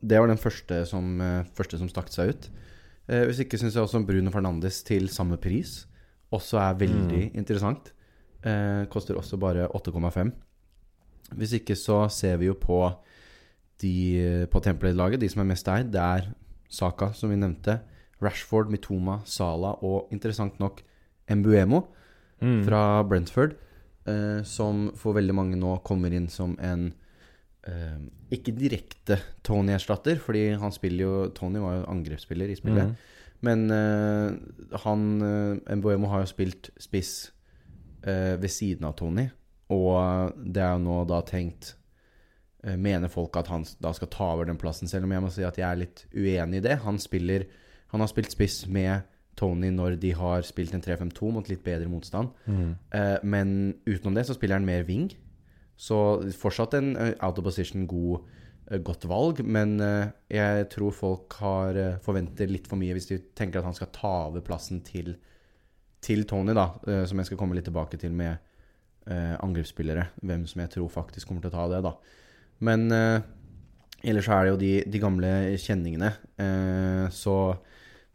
[0.00, 2.48] det var den første som, eh, første som stakk seg ut.
[3.10, 5.84] Uh, hvis ikke syns jeg også Bruno Fernandes til samme pris
[6.32, 7.92] også er veldig interessant.
[8.46, 10.32] Uh, koster også bare 8,5.
[11.36, 12.80] Hvis ikke så ser vi jo på
[13.82, 15.92] de på Template-laget, de som er mest eid.
[15.92, 16.30] Det er
[16.68, 17.80] Saka, som vi nevnte.
[18.22, 20.82] Rashford, Mitoma, Sala og interessant nok
[21.30, 21.84] Mbuemo
[22.36, 22.66] Mm.
[22.66, 23.54] fra Brentford,
[24.04, 26.90] eh, som for veldig mange nå kommer inn som en
[27.64, 27.96] eh,
[28.30, 32.90] Ikke direkte Tony-erstatter, fordi han spiller jo Tony var jo angrepsspiller i spillet.
[32.90, 32.96] Mm.
[33.40, 37.30] Men eh, han uh, Mbuemo har jo spilt spiss
[38.02, 39.28] eh, ved siden av Tony,
[39.70, 41.74] og det er jo nå da tenkt
[42.64, 45.30] eh, Mener folk at han da skal ta over den plassen, selv om jeg må
[45.30, 46.80] si at jeg er litt uenig i det.
[46.84, 47.46] Han spiller
[47.92, 51.88] Han har spilt spiss med Tony når de har spilt en 3-5-2 mot litt bedre
[51.92, 52.32] motstand.
[52.48, 52.72] Mm.
[52.96, 53.52] Eh, men
[53.86, 55.10] utenom det så spiller han mer wing.
[55.76, 55.98] Så
[56.40, 58.24] fortsatt en eh, out of position god,
[58.70, 63.10] eh, godt valg, men eh, jeg tror folk har eh, forventer litt for mye hvis
[63.12, 65.12] de tenker at han skal ta over plassen til,
[66.00, 68.32] til Tony, da, eh, som jeg skal komme litt tilbake til med
[69.04, 70.08] eh, angrepsspillere.
[70.24, 71.96] Hvem som jeg tror faktisk kommer til å ta det, da.
[72.64, 73.20] Men eh,
[74.08, 76.14] ellers så er det jo de, de gamle kjenningene.
[76.40, 77.36] Eh, så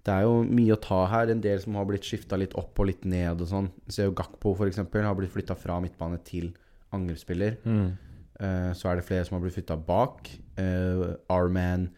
[0.05, 1.31] det er jo mye å ta her.
[1.33, 3.69] En del som har blitt skifta litt opp og litt ned og sånn.
[3.91, 4.81] Ser jo Gakpo f.eks.
[4.81, 6.51] har blitt flytta fra midtbane til
[6.95, 7.59] angrepsspiller.
[7.63, 7.91] Mm.
[8.41, 10.31] Uh, så er det flere som har blitt flytta bak.
[10.57, 11.91] Uh, Arman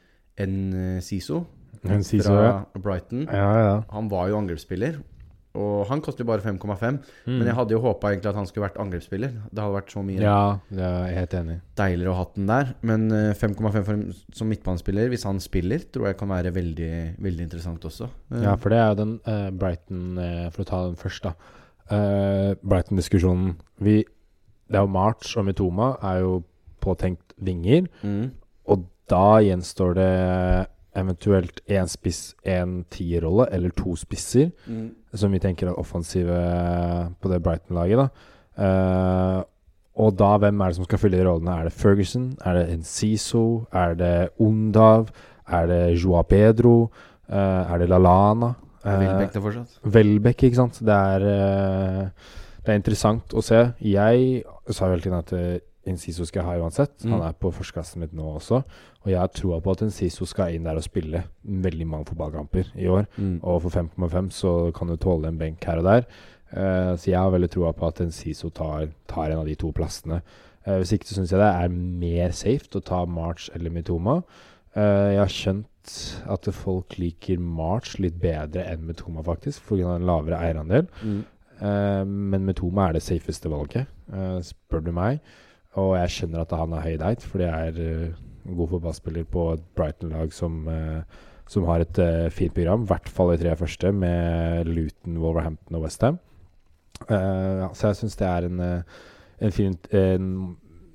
[0.43, 1.45] N-Siso
[1.83, 2.51] fra ja.
[2.79, 3.25] Brighton.
[3.27, 3.73] Ja, ja.
[3.91, 4.99] Han var jo angrepsspiller,
[5.53, 6.95] og han koster jo bare 5,5.
[7.27, 7.33] Mm.
[7.37, 9.33] Men jeg hadde jo håpa egentlig at han skulle vært angrepsspiller.
[9.53, 10.37] Det hadde vært så mye Ja,
[10.73, 11.57] jeg er helt enig.
[11.77, 12.71] deiligere å ha den der.
[12.81, 17.85] Men eh, 5,5 som midtbanespiller, hvis han spiller, tror jeg kan være veldig, veldig interessant
[17.85, 18.09] også.
[18.33, 21.23] Eh, Ja, for det er jo den uh, Brighton uh, For å ta den først,
[21.29, 21.35] da.
[21.91, 23.57] Uh, Brighton-diskusjonen.
[23.79, 23.99] Vi
[24.71, 26.43] Det er jo March og Mitoma er jo
[26.81, 27.85] påtenkt vinger.
[28.01, 28.31] mm,
[28.73, 34.89] Og da gjenstår det eventuelt én spiss, én tierrolle, eller to spisser, mm.
[35.17, 36.37] som vi tenker er offensive
[37.21, 37.97] på det Brighton-laget.
[37.97, 38.07] da
[38.57, 39.43] uh,
[39.93, 41.53] Og da, hvem er det som skal fylle de rollene?
[41.59, 42.33] Er det Ferguson?
[42.45, 43.65] Er det Enciso?
[43.73, 45.09] Er det Ondav?
[45.47, 46.91] Er det Joa Pedro?
[47.29, 48.53] Uh, er det Lalana?
[48.83, 49.75] Eh, Welbeck det fortsatt?
[49.87, 50.79] Welbeck, ikke sant.
[50.83, 52.09] Det er, eh,
[52.65, 53.61] det er interessant å se.
[53.79, 55.31] Jeg sa jo hele tiden at
[55.89, 56.93] Enciso skal jeg ha uansett.
[57.03, 57.15] Mm.
[57.15, 58.61] Han er på førsteklassen mitt nå også.
[59.03, 62.71] Og jeg har troa på at Insiso skal inn der og spille veldig mange fotballkamper
[62.79, 63.09] i år.
[63.17, 63.41] Mm.
[63.41, 66.07] Og for 5,5 så kan du tåle en benk her og der.
[66.53, 69.73] Uh, så jeg har veldig troa på at Insiso tar, tar en av de to
[69.75, 70.21] plassene.
[70.67, 74.19] Uh, hvis ikke så syns jeg det er mer safe å ta March eller Mitoma.
[74.77, 75.95] Uh, jeg har skjønt
[76.31, 79.97] at folk liker March litt bedre enn Mitoma, faktisk, pga.
[79.97, 80.87] en lavere eierandel.
[81.03, 81.23] Mm.
[81.63, 83.91] Men Mitoma er det safeste valget,
[84.43, 85.19] spør du meg.
[85.79, 88.17] Og jeg skjønner at han er høydeit, for det er uh,
[88.57, 91.01] god fotballspiller på et Brighton-lag som, uh,
[91.49, 92.85] som har et uh, fint program.
[92.85, 96.19] I hvert fall de tre første, med Luton, Wolverhampton og Westham.
[97.09, 98.61] Uh, ja, så jeg syns det er en,
[99.41, 100.29] en fin en,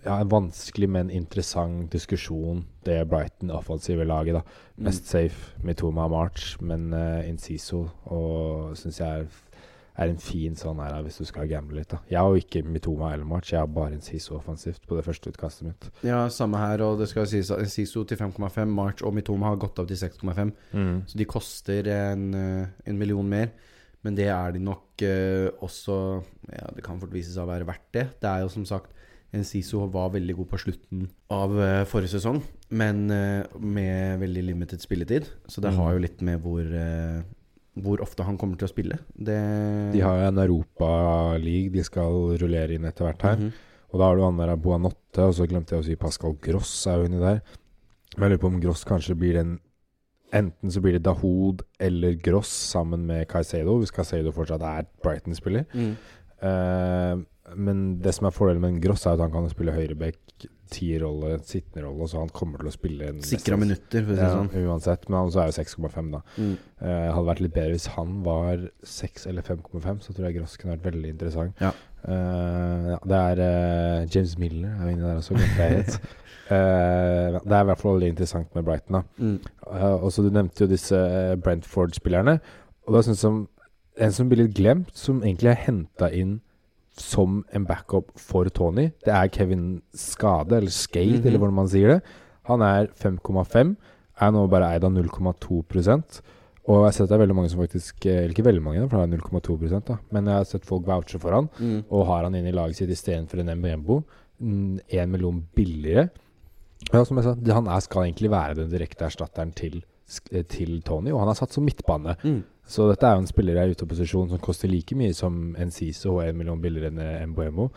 [0.05, 4.39] ja, en vanskelig, men interessant diskusjon, det Brighton offensive laget.
[4.39, 4.85] da Mm.
[4.87, 9.27] safe safe Mitoma March, men uh, Inciso og syns jeg er,
[9.99, 11.89] er en fin sånn her hvis du skal gamble litt.
[11.91, 14.97] da Jeg har jo ikke Mitoma eller March, jeg har bare en Siso offensivt på
[14.97, 15.89] det første utkastet mitt.
[16.07, 19.57] Ja, samme her, og det skal sies at Siso til 5,5, March og Mitoma har
[19.57, 20.53] gått av til 6,5.
[21.09, 23.51] Så de koster en, eh, en million mer.
[24.05, 26.23] Men det er de nok eh, også
[26.53, 28.07] Ja, det kan fort vise seg å være verdt det.
[28.23, 28.93] Det er jo som sagt
[29.35, 32.39] en Siso var veldig god på slutten av eh, forrige sesong,
[32.71, 35.27] men eh, med veldig limited spilletid.
[35.49, 35.77] Så det Mm.
[35.83, 36.63] har jo litt med hvor,
[37.85, 38.99] hvor ofte han kommer til å spille.
[39.15, 39.39] Det
[39.95, 43.41] De har en Europa-league de skal rullere inn etter hvert her.
[43.41, 43.65] Mhm.
[43.89, 46.75] Og da har du han der Boanotte, og så glemte jeg å si Pascal Gross
[46.87, 47.41] er jo inni der.
[48.17, 49.59] Men jeg lurer på om Gross kanskje blir den
[50.29, 55.65] Enten så blir det Dahoud eller Gross sammen med Caicedo, hvis Caicedo fortsatt er Brighton-spiller.
[55.73, 55.95] Mm.
[56.45, 57.15] Eh,
[57.57, 61.39] men det som er fordelen med en Gross, er at han kan spille høyreback, tierrolle,
[61.49, 64.27] sittende rolle, så han kommer til å spille en Sikra minutter, for å si det
[64.27, 64.67] Ja, sånn.
[64.69, 65.09] uansett.
[65.09, 66.21] Men han så er jo 6,5, da.
[66.37, 66.55] Mm.
[66.83, 70.57] Eh, hadde vært litt bedre hvis han var 6 eller 5,5, så tror jeg Gross
[70.61, 71.63] kunne vært veldig interessant.
[71.65, 71.73] Ja.
[71.99, 76.01] Uh, ja, det er uh, James Miller er inne der også, glemte.
[76.49, 79.03] Eh, det er i hvert fall veldig interessant med Brighton.
[79.19, 79.35] Mm.
[79.67, 80.97] Uh, og så Du nevnte jo disse
[81.45, 82.39] Brentford-spillerne.
[82.87, 83.43] Og da synes jeg
[84.01, 86.39] En som blir litt glemt, som egentlig er henta inn
[87.01, 91.27] som en backup for Tony, det er Kevin Skade, eller Skate, mm -hmm.
[91.27, 92.03] eller hvordan man sier det.
[92.45, 93.77] Han er 5,5,
[94.21, 96.21] er nå bare eid av 0,2%
[96.69, 98.89] Og jeg har sett det er veldig mange som faktisk eh, Eller ikke veldig mange,
[98.89, 101.85] for det er 0,2 da men jeg har sett folk vouche for han, Mm.
[101.91, 104.03] og har han inn i laget sitt istedenfor en Mbembo.
[104.41, 106.11] Én million billigere.
[106.93, 109.83] Ja, som jeg sa, han er, skal egentlig være den direkte erstatteren til,
[110.31, 112.17] eh, til Tony, og han er satt som midtbane.
[112.23, 112.45] Mm.
[112.69, 116.19] Så dette er jo en spiller ute av posisjon som koster like mye som Enciso
[116.19, 117.71] og en million billigere enn en Mbuemo.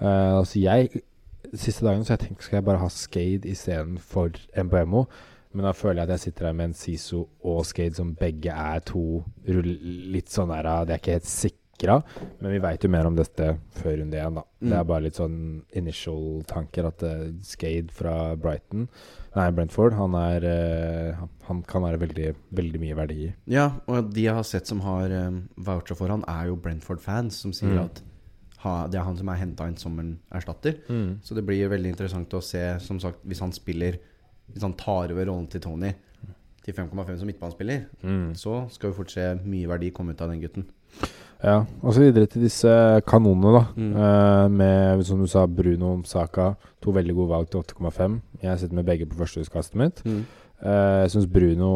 [0.00, 1.02] Uh, altså jeg
[1.54, 4.34] Siste dagen så jeg tenkte skal jeg bare ha Skade istedenfor
[4.66, 5.04] Mbuemo.
[5.54, 8.52] Men da føler jeg at jeg sitter her med en Siso og Skade som begge
[8.52, 11.96] er to litt sånn der De Det er ikke helt sikra,
[12.42, 13.46] men vi veit jo mer om dette
[13.78, 14.42] før runde én, da.
[14.60, 14.76] Det Mm.
[14.80, 15.38] er bare litt sånn
[15.72, 18.88] initial tanker at uh, Skade fra Brighton
[19.36, 21.14] Nei, Brentford, han er eh,
[21.46, 23.34] han- kan være veldig, veldig mye verdi i.
[23.46, 27.34] Ja, og de jeg har sett som har um, voucher for han, er jo Brentford-fans,
[27.44, 27.84] som sier Mm.
[27.84, 28.02] at
[28.64, 30.78] ha, det er han som er henta inn som en erstatter.
[31.22, 33.98] Så det blir veldig interessant å se, som sagt, hvis han spiller
[34.50, 35.92] Hvis han tar over rollen til Tony
[36.64, 38.32] til 5,5 som midtbanespiller, Mm.
[38.34, 40.64] så skal vi fort se mye verdi komme ut av den gutten.
[41.38, 42.70] Ja, og så videre til disse
[43.06, 43.64] kanonene, da.
[43.76, 43.92] Mm.
[43.94, 46.52] Eh, med, som du sa, Bruno Saka.
[46.82, 48.18] To veldig gode valg til 8,5.
[48.42, 50.02] Jeg sitter med begge på førsteutkastet mitt.
[50.04, 50.24] Mm.
[50.58, 51.72] Eh, jeg syns Bruno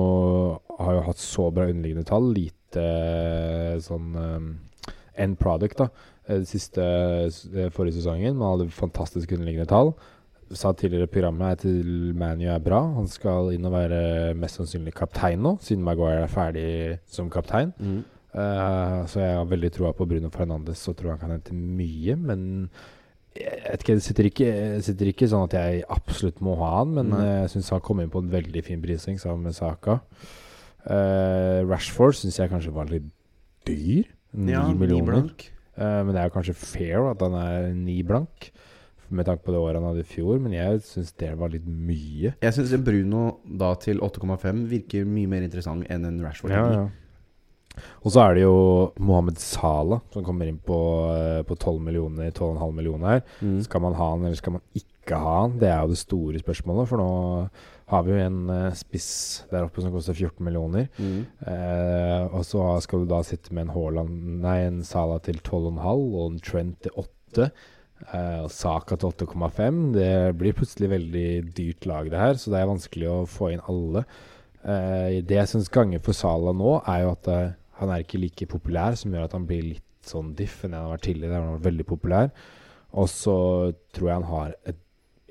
[0.81, 2.33] har jo hatt så bra underliggende tall.
[2.35, 4.49] Lite eh, sånn eh,
[5.23, 6.09] end product, da.
[6.27, 6.83] Den siste
[7.75, 8.39] forrige sesongen.
[8.39, 9.93] Man hadde fantastisk underliggende tall.
[10.53, 12.81] Sa tidligere i programmet at til ManU er bra.
[12.99, 16.67] Han skal inn og være mest sannsynlig kaptein nå, siden Maguire er ferdig
[17.11, 17.73] som kaptein.
[17.79, 18.03] Mm.
[18.33, 22.17] Eh, så jeg har veldig troa på Bruno Fernandes og tror han kan hente mye,
[22.17, 22.45] men
[23.37, 24.51] jeg vet ikke, det sitter ikke,
[24.85, 28.03] sitter ikke sånn at jeg absolutt må ha han, men eh, jeg syns han kom
[28.03, 30.01] inn på en veldig fin prising sammen med Saka.
[30.83, 33.07] Uh, Rashford syns jeg kanskje var litt
[33.69, 34.09] dyr.
[34.33, 35.31] Ni Ja, millioner.
[35.77, 38.51] Eh, men det er jo kanskje fair at han er ni blank,
[39.13, 41.67] med tanke på det året han hadde i fjor, men jeg syns det var litt
[41.69, 42.33] mye.
[42.41, 46.55] Jeg syns Bruno da til 8,5 virker mye mer interessant enn en Rashford.
[46.57, 46.87] Ja, ja.
[48.03, 48.57] Og så er det jo
[49.01, 50.79] Mohammed Salah som kommer inn på,
[51.13, 53.23] eh, på 12 millioner, 12,5 millioner her.
[53.41, 53.61] Mm.
[53.67, 55.59] Skal man ha han, eller skal man ikke ha han?
[55.61, 56.91] Det er jo det store spørsmålet.
[56.91, 57.11] For nå
[57.93, 59.11] har vi jo en eh, spiss
[59.51, 60.89] der oppe som koster 14 millioner.
[60.99, 61.21] Mm.
[61.53, 65.87] Eh, og så skal du da sitte med en Haaland Nei, en Salah til 12,5
[65.87, 67.51] og en Trent til 8.
[68.11, 69.81] Eh, og Saka til 8,5.
[69.97, 73.65] Det blir plutselig veldig dyrt lag, det her, så det er vanskelig å få inn
[73.71, 74.05] alle.
[74.63, 77.53] Eh, det jeg syns ganger for Salah nå, er jo at eh,
[77.83, 80.89] han er ikke like populær, som gjør at han blir litt sånn diff enn han
[80.89, 81.39] har vært tidligere.
[81.39, 82.31] Han har vært veldig populær.
[82.93, 83.37] Og så
[83.95, 84.81] tror jeg han har et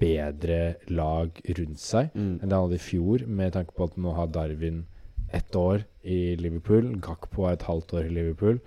[0.01, 2.39] bedre lag rundt seg Mm.
[2.41, 4.85] enn det han hadde i fjor, med tanke på at nå har Darwin
[5.33, 6.95] ett år i Liverpool.
[6.99, 8.59] Gakpo er et halvt år i Liverpool.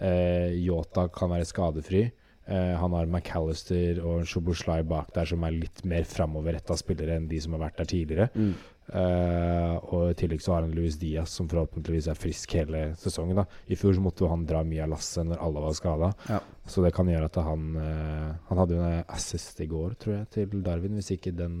[0.00, 2.12] Eh, Yota kan være skadefri.
[2.46, 7.28] Eh, han har McAllister og Shoboslai bak der, som er litt mer framoverretta spillere enn
[7.30, 8.28] de som har vært der tidligere.
[8.34, 8.54] Mm.
[8.92, 13.40] Eh, og i tillegg så har han Luis Diaz, som forhåpentligvis er frisk hele sesongen.
[13.40, 16.12] da I fjor så måtte han dra mye av lasset når alle var skada.
[16.28, 16.40] Ja.
[16.68, 20.18] Så det kan gjøre at han uh, Han hadde jo en assist i går, tror
[20.18, 21.56] jeg, til Darwin, hvis ikke den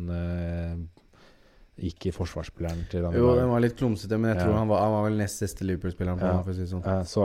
[1.82, 4.58] Gikk i forsvarsspilleren til den Jo, den var litt klumsete, men jeg tror Ja.
[4.58, 6.20] han, var, han var vel nest siste Liverpool-spilleren.
[6.20, 6.42] Ja.
[6.52, 6.84] si sånn.
[6.84, 7.22] Eh, så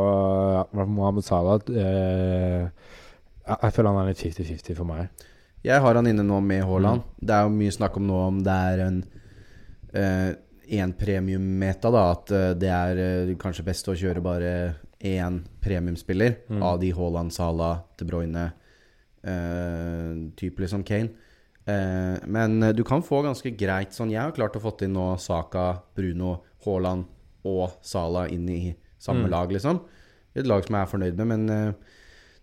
[0.56, 2.70] ja, Mohammed Salah eh,
[3.44, 5.26] jeg, jeg føler han er litt 50-50 for meg.
[5.68, 7.04] Jeg har han inne nå med Haaland.
[7.04, 7.28] Mm.
[7.28, 9.02] Det er jo mye snakk om nå om det er en
[9.94, 10.34] eh,
[10.70, 12.12] en premium-meta, da.
[12.12, 14.52] At eh, det er eh, kanskje best å kjøre bare
[15.00, 16.64] én premiumspiller Mm.
[16.64, 18.52] av de Haaland, Salah, De Bruyne,
[19.24, 21.10] eh, type liksom Kane.
[21.68, 24.94] Eh, men eh, du kan få ganske greit sånn Jeg har klart å fått inn
[24.96, 27.06] nå Saka, Bruno, Haaland
[27.46, 29.32] og Salah inn i samme Mm.
[29.32, 29.82] lag, liksom.
[30.36, 31.74] Et lag som jeg er fornøyd med, men eh,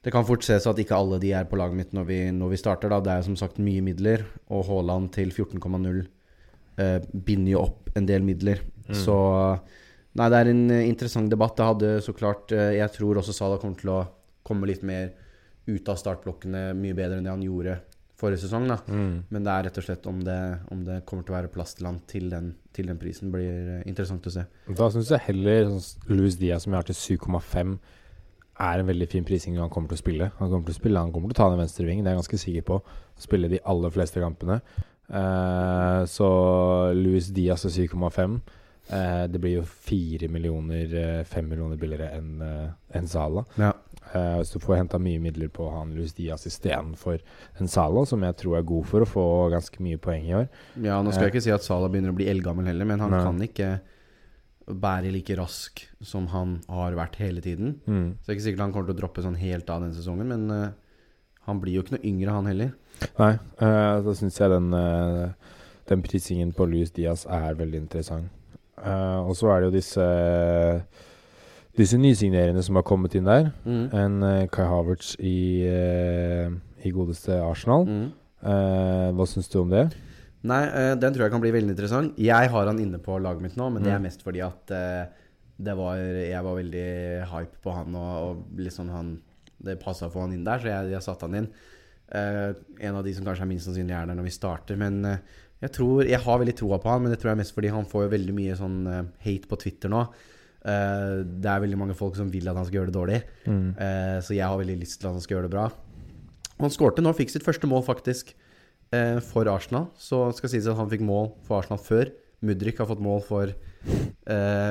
[0.02, 2.50] det kan fort ses at ikke alle de er på laget mitt når vi, når
[2.50, 2.90] vi starter.
[2.90, 3.00] Da.
[3.00, 6.06] Det er som sagt mye midler, og Haaland til 14,0
[6.80, 8.62] eh, binder jo opp en del midler.
[8.88, 8.98] Mm.
[9.04, 9.16] Så
[10.14, 11.56] Nei, det er en eh, interessant debatt.
[11.58, 14.02] Det hadde så klart eh, Jeg tror også Salah kommer til å
[14.46, 15.10] komme litt mer
[15.64, 17.78] ut av startblokkene mye bedre enn det han gjorde
[18.20, 18.68] forrige sesong.
[18.70, 18.78] Da.
[18.86, 19.24] Mm.
[19.32, 20.38] Men det er rett og slett om det,
[20.74, 23.50] om det kommer til å være plass til han til den, til den prisen, blir
[23.80, 24.46] eh, interessant å se.
[24.70, 27.76] Da syns jeg heller sånn Louis Diaz, som jeg har til 7,5,
[28.64, 30.30] er en veldig fin prising han kommer til å spille.
[30.38, 32.14] Han kommer til å spille, han kommer til å ta den venstre vingen, det er
[32.14, 32.82] jeg ganske sikker på.
[33.24, 34.60] Spille de aller fleste kampene.
[35.08, 36.28] Eh, så
[36.96, 38.38] Louis Diaz er 7,5
[38.88, 42.40] eh, Det blir jo 4 millioner, eh, 5 millioner billigere enn
[42.94, 43.44] en Sala.
[43.60, 43.72] Ja.
[44.14, 47.18] Eh, hvis du får henta mye midler på han Louis Diaz istedenfor
[47.60, 50.48] en Sala, som jeg tror er god for å få ganske mye poeng i år.
[50.80, 51.30] Ja, nå skal Eh.
[51.30, 53.22] jeg ikke si at Sala begynner å bli eldgammel heller, men han Nei.
[53.24, 53.80] kan ikke
[54.68, 57.80] bære like rask som han har vært hele tiden.
[57.86, 58.16] Mm.
[58.20, 60.26] Så det er ikke sikkert han kommer til å droppe sånn helt av den sesongen,
[60.28, 60.70] men eh,
[61.46, 62.72] han blir jo ikke noe yngre, han heller.
[63.18, 63.32] Nei,
[63.62, 65.32] uh, da syns jeg den, uh,
[65.90, 68.30] den prisingen på Louis Diaz er veldig interessant.
[68.78, 70.06] Uh, og så er det jo disse
[71.74, 73.48] Disse nysignerende som har kommet inn der.
[73.66, 73.86] Mm.
[73.98, 75.66] En Kai Havertz i,
[76.86, 77.82] i godeste Arsenal.
[77.88, 78.04] Mm.
[79.18, 79.88] Hva syns du om det?
[80.46, 80.60] Nei,
[81.02, 82.14] den tror jeg kan bli veldig interessant.
[82.22, 84.06] Jeg har han inne på laget mitt nå, men det er Mm.
[84.06, 86.86] mest fordi at det var, jeg var veldig
[87.32, 89.16] hype på han, og, og liksom han
[89.64, 91.50] Det passa å få han inn der, så jeg, jeg satte han inn.
[92.12, 92.52] Eh,
[92.86, 94.78] en av de som kanskje er minst sannsynlig er der når vi starter.
[94.80, 97.54] Men eh, jeg tror Jeg har veldig troa på han, men det tror jeg mest
[97.56, 100.06] fordi han får jo veldig mye sånn eh, hate på Twitter nå.
[100.64, 103.16] Det er veldig mange folk som vil at han skal gjøre det dårlig.
[103.44, 103.74] Mm.
[104.24, 105.64] Så jeg har veldig lyst til at han skal gjøre det bra.
[106.56, 108.30] Han skårte nå, fikk sitt første mål faktisk
[109.28, 109.90] for Arsenal.
[110.00, 112.14] Så skal sies at han fikk mål for Arsenal før.
[112.48, 113.52] Mudrik har fått mål for,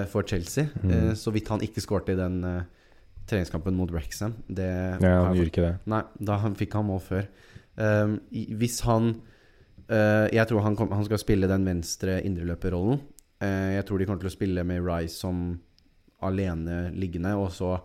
[0.09, 0.65] for Chelsea.
[0.81, 1.13] Mm.
[1.13, 2.65] Så vidt han ikke skårte i den eh,
[3.29, 4.35] treningskampen mot Rexham.
[4.47, 5.73] Det Ja, han gjør gjorde ikke det.
[5.93, 7.29] Nei, da fikk han mål før.
[7.73, 9.15] Um, hvis han
[9.89, 13.01] uh, Jeg tror han, kom, han skal spille den venstre indreløperrollen.
[13.41, 15.47] Uh, jeg tror de kommer til å spille med Rice som
[16.23, 17.75] alene liggende, og så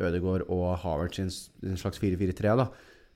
[0.00, 2.56] Ødegaard og Havertz i en, slags 4-4-3.
[2.58, 2.68] da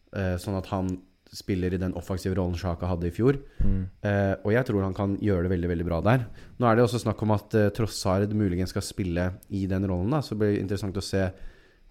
[0.09, 0.87] Uh, Sånn at han
[1.29, 3.37] spiller i den offensive rollen Sjaka hadde i fjor.
[3.61, 3.83] Mm.
[4.01, 6.25] Uh, og jeg tror han kan gjøre det veldig veldig bra der.
[6.57, 10.15] Nå er det også snakk om at uh, Trossard muligens skal spille i den rollen.
[10.15, 11.27] da Så det blir interessant å se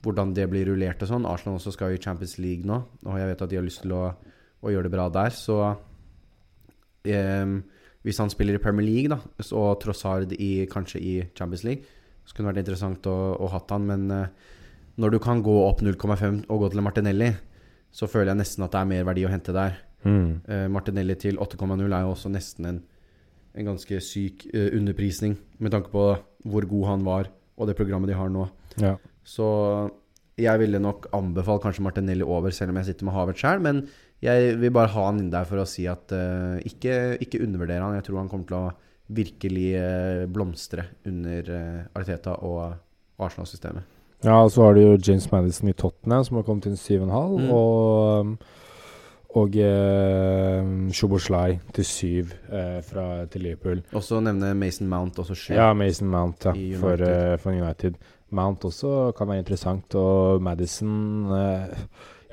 [0.05, 1.25] hvordan det blir rullert og sånn.
[1.27, 3.81] Arsenal også skal jo i Champions League nå, og jeg vet at de har lyst
[3.83, 4.03] til å,
[4.63, 5.33] å gjøre det bra der.
[5.35, 5.57] Så
[7.05, 7.55] eh,
[8.05, 11.83] hvis han spiller i Premier League, da, så- og Trossard i, kanskje i Champions League,
[12.25, 13.85] så kunne det vært interessant å, å hatt han.
[13.87, 14.27] Men eh,
[14.97, 17.31] når du kan gå opp 0,5 og gå til Martinelli,
[17.91, 19.77] så føler jeg nesten at det er mer verdi å hente der.
[20.05, 20.41] Mm.
[20.47, 22.81] Eh, Martinelli til 8,0 er jo også nesten en,
[23.57, 26.03] en ganske syk eh, underprisning, med tanke på
[26.47, 28.45] hvor god han var, og det programmet de har nå.
[28.79, 28.95] Ja.
[29.27, 29.47] Så
[30.37, 33.63] jeg ville nok anbefalt kanskje Martinelli over, selv om jeg sitter med Havertz sjøl.
[33.63, 33.83] Men
[34.23, 37.83] jeg vil bare ha han inn der for å si at uh, ikke, ikke undervurder
[37.83, 37.97] han.
[37.97, 38.67] Jeg tror han kommer til å
[39.17, 42.73] virkelig eh, blomstre under uh, Arteta og
[43.23, 43.85] Arsenal-systemet.
[44.25, 47.07] ja, og så har du jo James Madison i Tottenham, som har kommet inn 7,5.
[47.07, 47.53] Mm.
[47.55, 48.33] Og
[49.37, 53.81] og eh, Szoboszlai til 7 eh, fra, til Liverpool.
[53.93, 55.53] Også nevne Mason Mount, også sju.
[55.53, 57.99] Ja, Mason Mount ja, for, eh, for United.
[58.35, 61.77] Mount også kan være interessant, og Madison eh,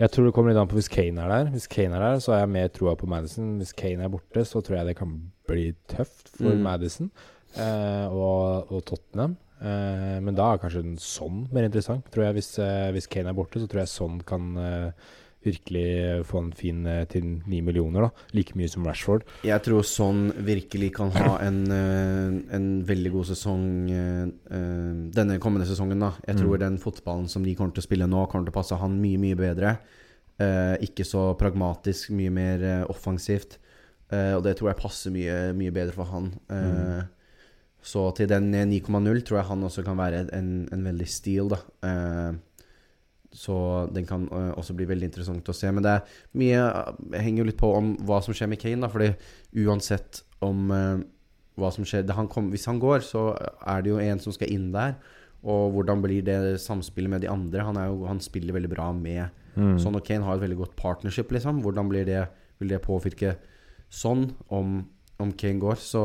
[0.01, 1.51] Jeg tror det kommer litt an på hvis Kane er der.
[1.55, 3.57] Hvis Kane er der, så har jeg mer troa på Madison.
[3.61, 5.12] Hvis Kane er borte, så tror jeg det kan
[5.47, 6.62] bli tøft for Mm.
[6.66, 7.11] Madison
[7.57, 9.36] eh, og, og Tottenham.
[9.62, 12.40] Eh, men da er kanskje en sånn mer interessant, tror jeg.
[12.40, 14.90] Hvis, eh, hvis Kane er borte, så tror jeg sånn kan eh,
[15.45, 18.07] virkelig få en fin eh, til ni millioner.
[18.09, 19.22] da Like mye som Rashford.
[19.45, 24.26] Jeg tror sånn virkelig kan ha en, eh, en veldig god sesong eh,
[25.14, 26.01] denne kommende sesongen.
[26.01, 26.61] da Jeg tror Mm.
[26.61, 29.18] den fotballen som de kommer til å spille nå, kommer til å passe han mye,
[29.18, 29.78] mye bedre.
[30.82, 33.59] Ikke så pragmatisk, mye mer offensivt.
[34.11, 36.32] Og det tror jeg passer mye, mye bedre for han.
[36.51, 37.05] Mm.
[37.84, 41.51] Så til den eh, 9,0 tror jeg han også kan være en, en veldig steel
[41.53, 41.59] da.
[43.35, 43.57] Så
[43.95, 45.70] den kan eh, også bli veldig interessant å se.
[45.74, 48.82] Men det er mye henger jo litt på om hva som skjer med Kane.
[48.85, 49.11] da Fordi
[49.64, 51.03] uansett om, uh,
[51.59, 52.07] hva som skjer.
[52.07, 54.97] Det han kom, hvis han går, så er det jo en som skal inn der.
[55.45, 57.66] Og hvordan blir det samspillet med de andre?
[57.66, 59.76] Han, jo, han spiller veldig bra med Mm.
[59.78, 61.62] Son og Kane har et veldig godt partnership, liksom.
[61.62, 62.24] Hvordan blir det,
[62.59, 63.37] vil det påvirke
[63.93, 64.80] sånn om,
[65.22, 65.78] om Kane går?
[65.80, 66.03] Så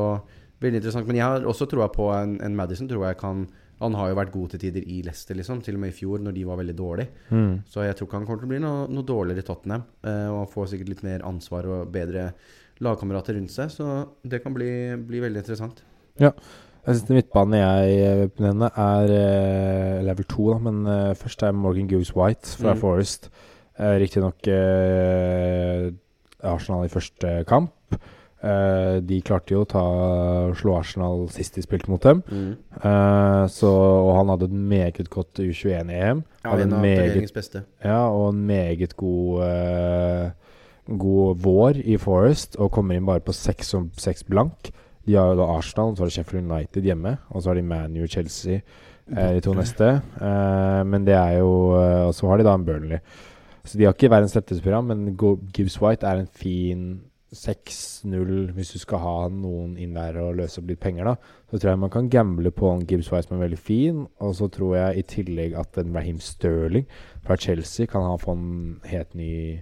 [0.61, 1.09] veldig interessant.
[1.09, 2.89] Men jeg har også troa på en, en Madison.
[2.89, 3.47] Tror jeg kan
[3.79, 5.61] Han har jo vært god til tider i Leicester, liksom.
[5.63, 7.09] Til og med i fjor, når de var veldig dårlige.
[7.31, 7.51] Mm.
[7.71, 9.85] Så jeg tror ikke han kommer til å bli noe, noe dårligere i Tottenham.
[10.03, 12.31] Eh, og han får sikkert litt mer ansvar og bedre
[12.83, 13.71] lagkamerater rundt seg.
[13.71, 13.87] Så
[14.27, 14.71] det kan bli,
[15.07, 15.79] bli veldig interessant.
[16.19, 16.33] Ja.
[16.87, 21.51] Jeg synes midtbanen jeg vil benevne, er eh, level 2, da, men eh, først er
[21.55, 22.79] Morgan Goose White fra Mm.
[22.83, 23.29] Forest.
[23.79, 25.85] Uh, Riktignok uh,
[26.43, 27.71] Arsenal i første kamp.
[28.39, 32.21] Eh, de klarte jo å slå Arsenal sist de spilte mot dem.
[32.31, 36.21] Eh, så, og han hadde et meget godt U21-EM.
[36.45, 37.63] Ja, en av regjeringens beste.
[37.83, 40.29] ja, og en meget god uh,
[40.89, 44.71] God vår i Forest, og kommer inn bare på seks, og- seks blank.
[45.05, 47.61] De har jo da Arsenal, så har de Sheffield United hjemme, og så har de
[47.67, 48.61] ManU Chelsea
[49.09, 50.01] de to neste.
[50.85, 52.99] Men det er jo Og så har de da en Burnley.
[53.65, 55.17] Så de har ikke verdens letteste program, men
[55.53, 57.01] Gibbs White er en fin
[57.33, 61.15] 6-0 hvis du skal ha noen inn der og løse opp litt penger, da.
[61.51, 64.03] Så tror jeg man kan gamble på en Gibbs White som er veldig fin.
[64.23, 66.87] Og så tror jeg i tillegg at en Raheem Sterling
[67.25, 69.61] fra Chelsea kan ha få en helt ny,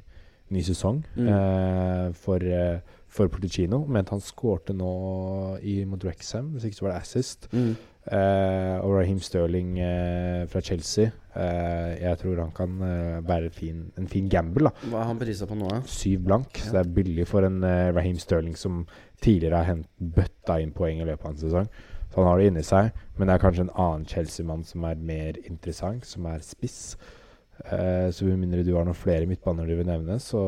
[0.50, 1.28] ny sesong Mm.
[1.28, 3.86] eh, for, eh, for Porticino.
[3.86, 7.48] Mente han skårte nå i, mot Rexham, hvis ikke så var det assist.
[7.54, 7.76] Mm.
[8.08, 11.10] Eh, og Raheem Sterling eh, fra Chelsea.
[11.36, 12.78] Eh, jeg tror han kan
[13.28, 14.70] være fin, en fin gamble.
[14.70, 15.82] da Hva er han prisa på nå, Ja?
[15.92, 18.86] Syv blank, så det er billig for en Raheem Sterling som
[19.22, 21.70] tidligere har bøtta inn poeng i løpet av en sesong.
[22.08, 24.96] Så han har det inni seg, men det er kanskje en annen Chelsea-mann som er
[24.96, 26.96] mer interessant, som er spiss.
[27.66, 30.42] Eh, så med mindre du har noen flere midtbaner du vil nevne, så,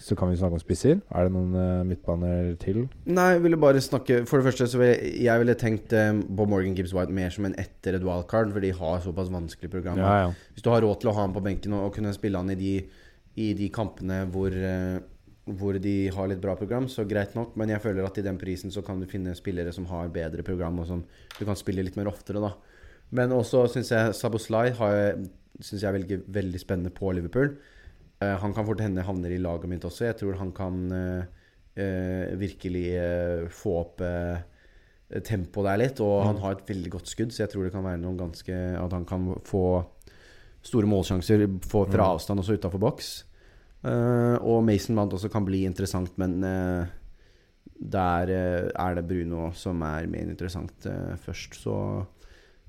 [0.00, 1.00] så kan vi snakke om spisser.
[1.12, 2.86] Er det noen uh, midtbaner til?
[3.04, 6.10] Nei, jeg ville bare snakke For det første så ville jeg, jeg ville tenkt eh,
[6.24, 9.70] på Morgan Gibbs White mer som en etter et wildcard, for de har såpass vanskelig
[9.72, 10.00] program.
[10.00, 10.30] Ja, ja.
[10.54, 12.52] Hvis du har råd til å ha han på benken og, og kunne spille han
[12.54, 12.74] i de,
[13.44, 15.02] i de kampene hvor, uh,
[15.60, 17.52] hvor de har litt bra program, så greit nok.
[17.60, 20.46] Men jeg føler at i den prisen så kan du finne spillere som har bedre
[20.46, 21.04] program, og som
[21.36, 22.54] du kan spille litt mer oftere, da.
[23.16, 24.70] Men også syns jeg Saboslai
[25.60, 27.52] syns jeg er veldig, veldig spennende på Liverpool.
[28.20, 30.04] Eh, han kan fort hende havner i laget mitt også.
[30.10, 31.22] Jeg tror han kan eh,
[31.80, 32.86] eh, virkelig
[33.56, 34.02] få opp
[35.26, 36.00] tempoet der litt.
[36.04, 36.42] Og han Mm.
[36.42, 39.04] har et veldig godt skudd, så jeg tror det kan være noen ganske At han
[39.04, 39.84] kan få
[40.62, 42.10] store målsjanser få fra Mm.
[42.14, 43.24] avstand også utafor boks.
[43.82, 46.84] Uh, og Mason Mount også kan bli interessant, men uh,
[47.80, 50.84] der uh, er det Bruno som er mer interessant
[51.16, 51.54] først.
[51.54, 52.06] Så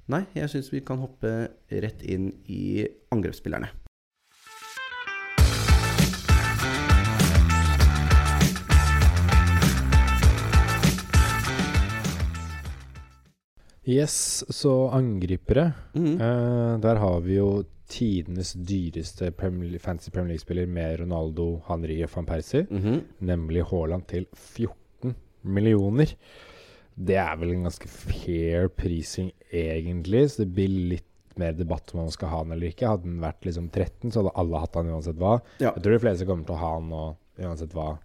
[0.08, 3.68] nei, jeg syns vi kan hoppe rett inn i angrepsspillerne.
[13.90, 15.72] Yes, så angripere.
[15.98, 16.14] Mm.
[16.22, 22.12] Eh, der har vi jo tidenes dyreste Premier, fantasy Premier League-spiller med Ronaldo, Henri og
[22.16, 23.02] van Persie, Mhm.
[23.22, 26.14] nemlig Haaland til 14 millioner.
[26.96, 31.04] Det er vel en ganske fair prising, egentlig, så det blir litt
[31.38, 32.88] mer debatt om man skal ha han eller ikke.
[32.88, 35.42] Hadde den vært liksom 13, så hadde alle hatt han uansett hva.
[35.60, 35.72] Ja.
[35.74, 37.98] Jeg tror de fleste kommer til å ha han nå uansett hva.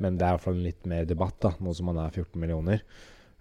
[0.00, 2.40] Men det er i hvert fall litt mer debatt, da, nå som han er 14
[2.40, 2.82] millioner.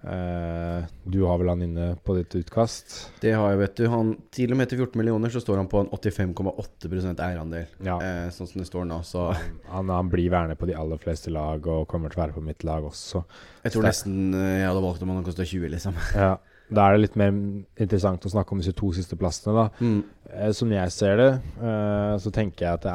[0.04, 2.95] Eh, du har vel han inne på ditt utkast?
[3.24, 3.84] Det har jeg, vet du.
[3.91, 7.70] Han, til og med til 14 millioner så står han på en 85,8 eierandel.
[7.86, 7.95] Ja.
[8.04, 8.99] Eh, sånn som det står nå.
[9.08, 9.30] Så
[9.72, 12.43] Han, han blir værende på de aller fleste lag og kommer til å være på
[12.43, 13.24] mitt lag også.
[13.64, 15.95] jeg tror nesten eh, jeg hadde valgt om han kosta 20, liksom.
[16.26, 16.36] Ja,
[16.74, 19.70] Da er det litt mer interessant å snakke om disse to siste plassene, da.
[19.80, 20.51] Mm.
[20.58, 21.32] Som jeg ser det,
[21.64, 22.93] eh, så tenker jeg at det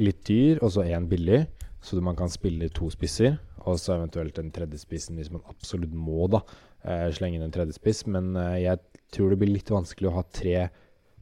[0.00, 1.44] litt dyr og så én billig,
[1.84, 3.36] så man kan spille to spisser.
[3.66, 6.42] Og så eventuelt den tredje spissen hvis man absolutt må da
[6.84, 8.04] eh, slenge inn en tredje spiss.
[8.06, 8.78] Men eh, jeg
[9.14, 10.66] tror det blir litt vanskelig å ha tre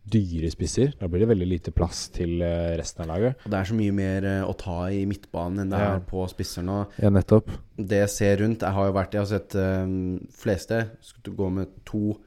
[0.02, 0.96] dyre spisser.
[0.98, 3.44] Da blir det veldig lite plass til eh, resten av laget.
[3.46, 5.92] Det er så mye mer å ta i midtbanen enn det Ja.
[5.94, 6.80] er på spisser nå.
[6.98, 7.52] Ja, nettopp.
[7.78, 9.94] Det jeg ser rundt Jeg har jo vært Jeg har sett eh,
[10.42, 12.18] fleste skulle gå med to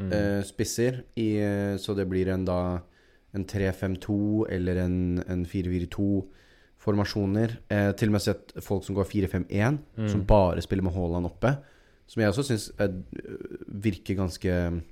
[0.00, 0.12] Mm.
[0.16, 2.80] eh, spisser i, uh, Så det blir en da
[3.36, 5.42] En 3-5-2 eller en, en
[6.80, 7.56] 4-4-2-formasjoner.
[7.70, 10.08] Eh, til og med sett folk som går 4-5-1, Mm.
[10.08, 11.56] som bare spiller med Haaland oppe.
[12.06, 12.70] Som jeg også syns
[13.68, 14.82] virker ganske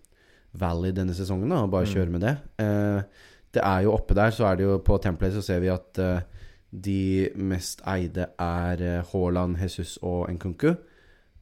[0.54, 1.94] valid denne sesongen, da, å bare Mm.
[1.94, 2.38] kjøre med det.
[2.58, 3.02] Eh,
[3.52, 5.98] det er jo oppe der, så er det jo på Template så ser vi at
[5.98, 6.20] eh,
[6.72, 10.76] de mest eide er eh, Haaland, Jesus og Nkunku.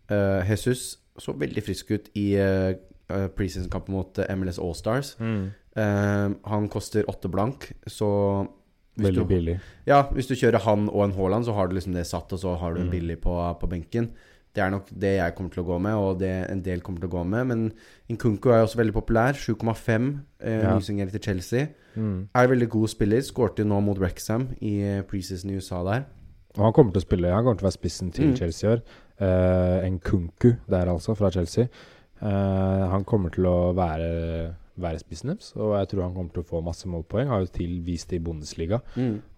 [0.09, 2.37] Eh, Jesus så veldig frisk ut i
[3.09, 5.17] preseason-kampen mot eh, MLS Allstars.
[5.19, 5.53] Mm.
[6.45, 8.49] Han koster åtte blank, så
[9.05, 9.61] Veldig du, billig.
[9.87, 12.39] Ja, hvis du kjører han og en Haaland, så har du liksom det satt, og
[12.41, 12.91] så har du en Mm.
[12.93, 14.11] billig på, på benken.
[14.55, 17.01] Det er nok det jeg kommer til å gå med, og det en del kommer
[17.01, 17.47] til å gå med.
[17.47, 17.73] Men
[18.09, 19.33] Nkunku er jo også veldig populær.
[19.37, 20.75] 7,5 eh, Ja.
[20.79, 21.67] nysignert til Chelsea.
[21.95, 22.29] Mm.
[22.35, 23.21] Er veldig god spiller.
[23.21, 26.07] Skårte jo nå mot Wrexham i eh, preseason i USA der.
[26.57, 28.37] Og han kommer til å spille Han kommer til å være spissen til Mm.
[28.37, 28.81] Chelsea i år.
[29.21, 31.69] Uh, Nkunku der, altså, fra Chelsea.
[32.23, 36.49] Eh, han kommer til å være, være spissen og jeg tror han kommer til å
[36.49, 37.31] få masse målpoeng.
[37.33, 38.81] Har jo tilvist det i Bundesliga.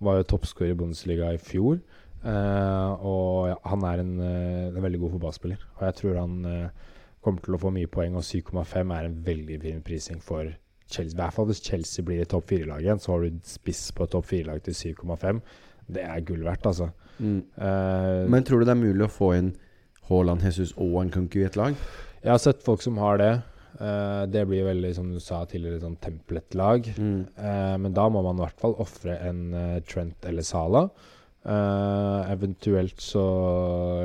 [0.05, 1.81] Var jo toppskårer i Bundesliga i fjor.
[2.19, 5.61] Uh, og ja, han er en, uh, en veldig god fotballspiller.
[5.77, 6.89] Og jeg tror han uh,
[7.23, 10.51] kommer til å få mye poeng, og 7,5 er en veldig fin prising for
[10.91, 11.15] Chelsea.
[11.15, 14.09] I hvert fall hvis Chelsea blir i topp fire-lag igjen, så har du spiss på
[14.11, 15.41] topp fire-lag til 7,5.
[15.95, 16.91] Det er gull verdt, altså.
[17.19, 17.41] Mm.
[18.31, 19.49] Men tror du det er mulig å få inn
[20.07, 21.75] Haaland, Jesus og Nkunku i et lag?
[22.23, 23.33] jeg har sett folk som har det.
[23.77, 26.89] Eh, det blir veldig, som du sa tidligere, sånn templet-lag.
[27.37, 30.89] Eh, men da må man i hvert fall ofre en uh, Trent eller Sala.
[31.49, 33.23] Eventuelt så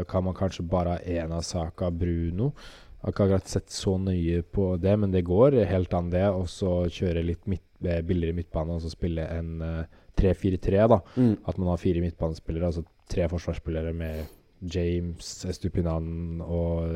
[0.07, 2.53] kan man kanskje bare ha én av Saka Bruno.
[2.53, 6.23] Jeg har ikke akkurat sett så nøye på det, men det går helt an, det.
[6.31, 11.01] Og så kjøre litt midt, billigere midtbane og så spille en eh, 3-4-3, da.
[11.17, 11.33] Mm.
[11.43, 14.23] At man har fire midtbanespillere, altså tre forsvarsspillere med
[14.63, 16.87] James, Estupinan og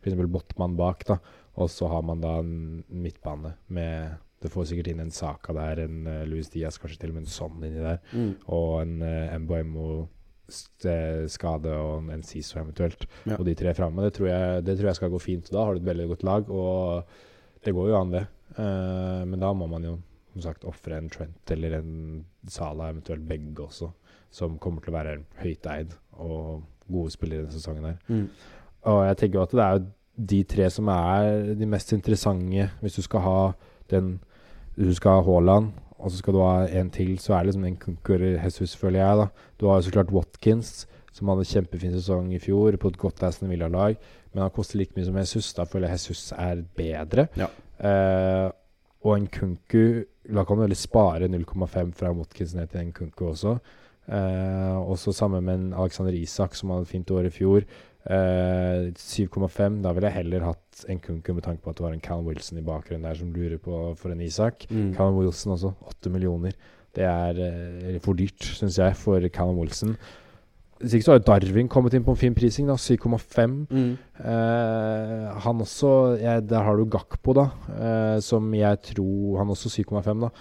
[0.00, 0.16] f.eks.
[0.32, 1.04] Botman bak.
[1.10, 1.18] da
[1.60, 5.84] Og så har man da en midtbane med Du får sikkert inn en Saka der,
[5.84, 8.32] en uh, Louis Diaz, kanskje til og med en sånn inni der, Mm.
[8.50, 13.06] og en uh, Mboemo-skade og en Siso eventuelt.
[13.24, 13.36] Ja.
[13.38, 14.02] Og de tre framme.
[14.02, 14.26] Det, tror
[14.66, 15.46] det tror jeg skal gå fint.
[15.52, 17.04] Da har du et veldig godt lag, og
[17.62, 18.24] det går jo an, det.
[18.58, 19.94] Uh, men da må man jo
[20.32, 21.90] som sagt ofre en Trent eller en
[22.48, 23.92] Sala, eventuelt begge også,
[24.32, 27.98] som kommer til å være høyt eid og gode spillere denne sesongen her.
[28.08, 28.26] Mm.
[28.90, 29.82] Og jeg tenker jo at det er jo
[30.16, 33.38] de tre som er de mest interessante hvis du skal ha
[33.90, 34.18] den
[34.74, 35.66] Hvis du skal ha Haaland,
[36.00, 39.02] og så skal du ha en til, så er det liksom en konkurrer Jesus, føler
[39.02, 39.18] jeg.
[39.18, 39.26] da
[39.60, 43.22] Du har jo så klart Watkins, som hadde kjempefin sesong i fjor på et godt
[43.22, 43.98] Aston Villa-lag,
[44.32, 45.52] men han koster like mye som Jesus.
[45.52, 47.26] Da føler jeg Jesus er bedre.
[47.36, 47.50] Ja.
[47.84, 48.48] Eh,
[49.04, 53.26] og en Kunku Da kan du heller spare 0,5 fra Watkins ned til en Kunku
[53.28, 53.58] også.
[54.08, 57.62] Eh, også sammen med en Alexander Isak, som hadde et fint år i fjor.
[58.02, 59.82] Eh, 7,5.
[59.84, 62.26] Da ville jeg heller hatt en Kunku med tanke på at det var en Callum
[62.26, 64.66] Wilson i bakgrunnen der som lurer på for en Isak.
[64.70, 64.94] Mm.
[64.96, 65.74] Callum Wilson også.
[65.86, 66.56] 8 millioner.
[66.92, 69.94] Det er uh, for dyrt, syns jeg, for Callum Wilson.
[70.82, 72.74] Hvis ikke så har Darwin kommet inn på en fin prising, da.
[72.74, 73.54] 7,5.
[73.70, 73.94] Mm.
[74.18, 77.48] Uh, han også ja, Der har du Gakpo, da.
[78.20, 80.32] som jeg tror Han også 7,5, da.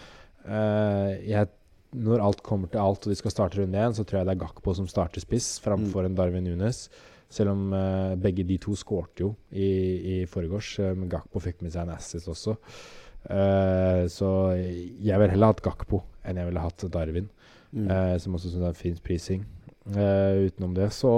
[1.22, 1.47] Jeg,
[1.93, 4.34] når alt kommer til alt og de skal starte runde én, så tror jeg det
[4.34, 6.88] er Gakpo som starter spiss framfor en Darwin Nunes.
[7.32, 9.68] Selv om uh, begge de to skårte jo i,
[10.22, 10.74] i forgårs.
[10.84, 12.58] Um, Gakpo fikk med seg en assist også.
[13.30, 17.30] Uh, så jeg ville heller hatt Gakpo enn jeg ville hatt Darwin,
[17.72, 17.86] Mm.
[17.88, 19.46] uh, som også syns er fin prising.
[19.88, 21.10] Utenom det, så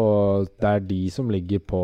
[0.62, 1.80] det er de som ligger på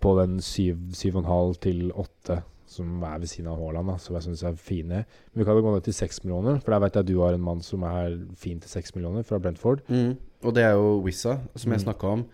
[0.00, 4.56] på den 7,5 til 8 som er ved siden av Haaland, som jeg syns er
[4.60, 4.98] fine.
[5.32, 7.32] Men vi kan jo gå ned til 6 millioner, for der vet jeg du har
[7.36, 9.80] en mann som er fin til 6 millioner, fra Brentford.
[9.88, 10.16] Mm.
[10.44, 11.84] Og det er jo Wizza, som jeg Mm.
[11.86, 12.24] snakka om.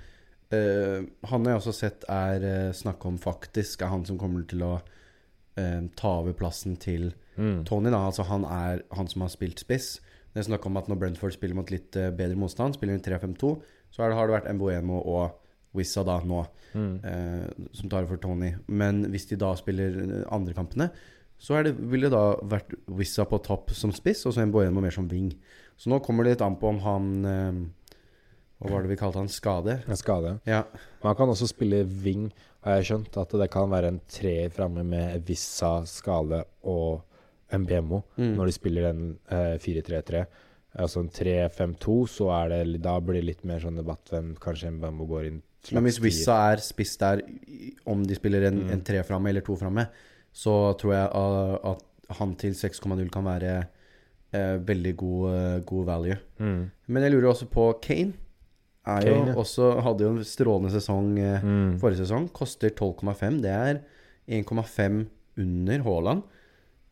[0.55, 4.47] Eh, han har jeg også sett er uh, snakka om faktisk er han som kommer
[4.51, 7.65] til å uh, ta over plassen til Mm.
[7.67, 7.91] Tony.
[7.91, 9.97] da Altså Han er han som har spilt spiss.
[10.33, 13.03] Det er snakk om at når Brentford spiller mot litt uh, bedre motstand, spiller de
[13.11, 13.51] 3-5-2,
[13.91, 15.41] så det, har det vært Mboemo og
[15.75, 16.45] Wizza da nå
[16.75, 17.01] Mm.
[17.73, 18.49] som tar over for Tony.
[18.67, 20.89] Men hvis de da spiller andre kampene,
[21.39, 24.81] så er det, ville det da vært Wizza på topp som spiss, og så Mboemo
[24.83, 25.29] mer som wing.
[25.79, 27.09] Så nå kommer det litt an på om han
[28.65, 29.29] Hva var det vi kalte han?
[29.29, 29.83] Skade?
[29.89, 30.39] En skade.
[30.49, 30.63] Ja.
[31.03, 32.31] Men han kan også spille wing,
[32.65, 33.17] har jeg skjønt.
[33.21, 37.03] At det kan være en treer framme med Vissa, Skade og
[37.53, 38.35] MBMO Mm.
[38.39, 40.25] når de spiller den eh, 4-3-3.
[40.77, 44.73] Altså en 3-5-2, så er det Da blir det litt mer sånn debatt hvem kanskje
[44.75, 45.43] MBMO går inn
[45.73, 47.23] Men hvis Vissa er spiss der,
[47.87, 48.71] om de spiller en, Mm.
[48.73, 49.87] en tre framme eller to framme,
[50.33, 53.67] så tror jeg uh, at han til 6,0 kan være
[54.35, 56.17] eh, veldig god, eh, god value.
[56.41, 56.71] Mm.
[56.89, 58.13] Men jeg lurer også på Kane.
[58.87, 59.35] Er jo Kane, ja.
[59.41, 61.79] også, hadde jo en strålende sesong eh, Mm.
[61.81, 62.29] forrige sesong.
[62.37, 63.41] Koster 12,5.
[63.43, 63.81] Det er
[64.29, 65.07] 1,5
[65.41, 66.23] under Haaland.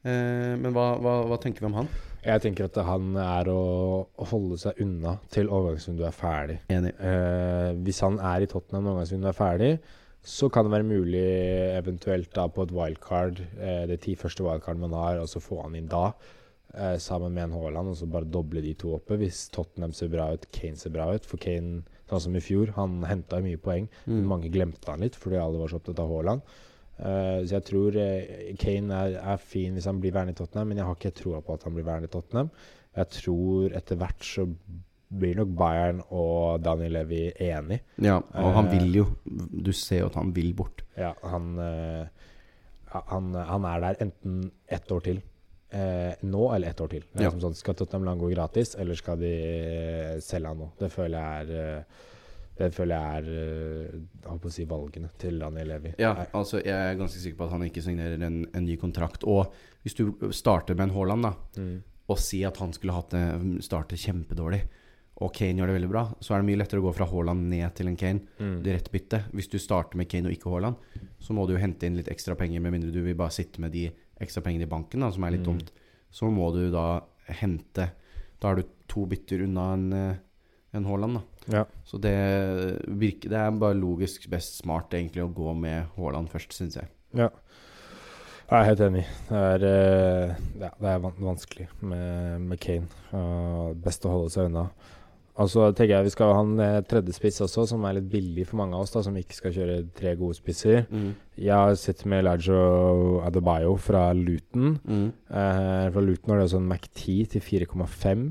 [0.04, 1.88] Eh, men hva, hva, hva tenker vi om han?
[2.22, 6.58] Jeg tenker at han er å, holde seg unna til overgangsvinduet er ferdig.
[6.70, 6.92] Enig.
[7.02, 9.72] Eh, hvis han er i Tottenham når overgangsvinduet er ferdig,
[10.22, 11.22] så kan det være mulig
[11.74, 15.64] eventuelt da på et wildcard, eh, det ti første wildcard man har, og så få
[15.64, 16.12] han inn da.
[16.74, 19.18] Eh, sammen med en Haaland, og så bare doble de to oppe.
[19.20, 21.26] Hvis Tottenham ser bra ut, Kane ser bra ut.
[21.28, 23.88] For Kane, sånn som i fjor, han henta mye poeng.
[24.06, 24.28] Men Mm.
[24.28, 26.40] mange glemte han litt fordi alle var så opptatt av Haaland.
[26.98, 30.68] Eh, så jeg tror eh, Kane er, er fin hvis han blir værende i Tottenham,
[30.68, 32.50] men jeg har ikke troa på at han blir værende i Tottenham.
[32.96, 34.46] Jeg tror etter hvert så
[35.12, 37.80] blir nok Bayern og Daniel Levy enig.
[38.00, 38.78] Ja, og han Eh.
[38.78, 39.06] vil jo
[39.62, 40.82] Du ser jo at han vil bort.
[40.96, 41.58] Ja, han,
[42.92, 45.22] han, han er der enten ett år til.
[45.72, 47.04] Eh, nå eller ett år til.
[47.16, 47.30] Er Ja.
[47.30, 50.70] som sånn, Skal Tottenham Lang gå gratis, eller skal de eh, selge han nå?
[50.78, 51.84] Det føler jeg er eh,
[52.58, 53.92] Det føler jeg er eh,
[54.22, 55.94] jeg håper å si valgene til Daniel Levi.
[55.98, 59.24] Ja, altså Jeg er ganske sikker på at han ikke signerer en, en ny kontrakt.
[59.24, 59.48] Og
[59.82, 61.82] hvis du starter med en Haaland, da Mm.
[62.08, 64.60] og si at han skulle hatt det starte kjempedårlig,
[65.22, 67.48] og Kane gjør det veldig bra, så er det mye lettere å gå fra Haaland
[67.48, 68.20] ned til en Kane.
[68.40, 68.62] Mm.
[68.62, 69.24] Direkte bytte.
[69.32, 70.76] Hvis du starter med Kane og ikke Haaland,
[71.20, 73.60] så må du jo hente inn litt ekstra penger, med mindre du vil bare sitte
[73.60, 73.90] med de
[74.22, 75.52] ekstra pengene i banken, da, som er litt Mm.
[75.52, 75.70] dumt.
[76.12, 77.00] Så må du da
[77.40, 77.90] hente
[78.40, 80.16] Da er du to bytter unna en, eh,
[80.74, 81.22] en Haaland, da.
[81.58, 81.64] Ja.
[81.84, 82.12] Så det
[82.88, 86.88] virker Det er bare logisk best smart egentlig å gå med Haaland først, syns jeg.
[87.14, 87.28] ja.
[88.50, 89.04] Jeg er helt enig.
[89.30, 92.86] Det er, eh, ja, det er vanskelig med, med Kane.
[93.80, 94.66] Best å holde seg unna.
[95.40, 98.10] Og så tenker jeg vi skal ha en eh, tredje spiss også, som er litt
[98.12, 100.82] billig for mange av oss, da, som ikke skal kjøre tre gode spisser.
[101.40, 104.74] Jeg har sett med Lajo Adebayo fra Luton.
[104.84, 105.06] Mm.
[105.32, 108.26] Eh, fra Luton har de også en Mac10 til 4,5.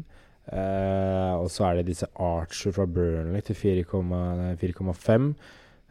[0.51, 5.31] Eh, og så er det disse Archer fra Burnley til 4,5.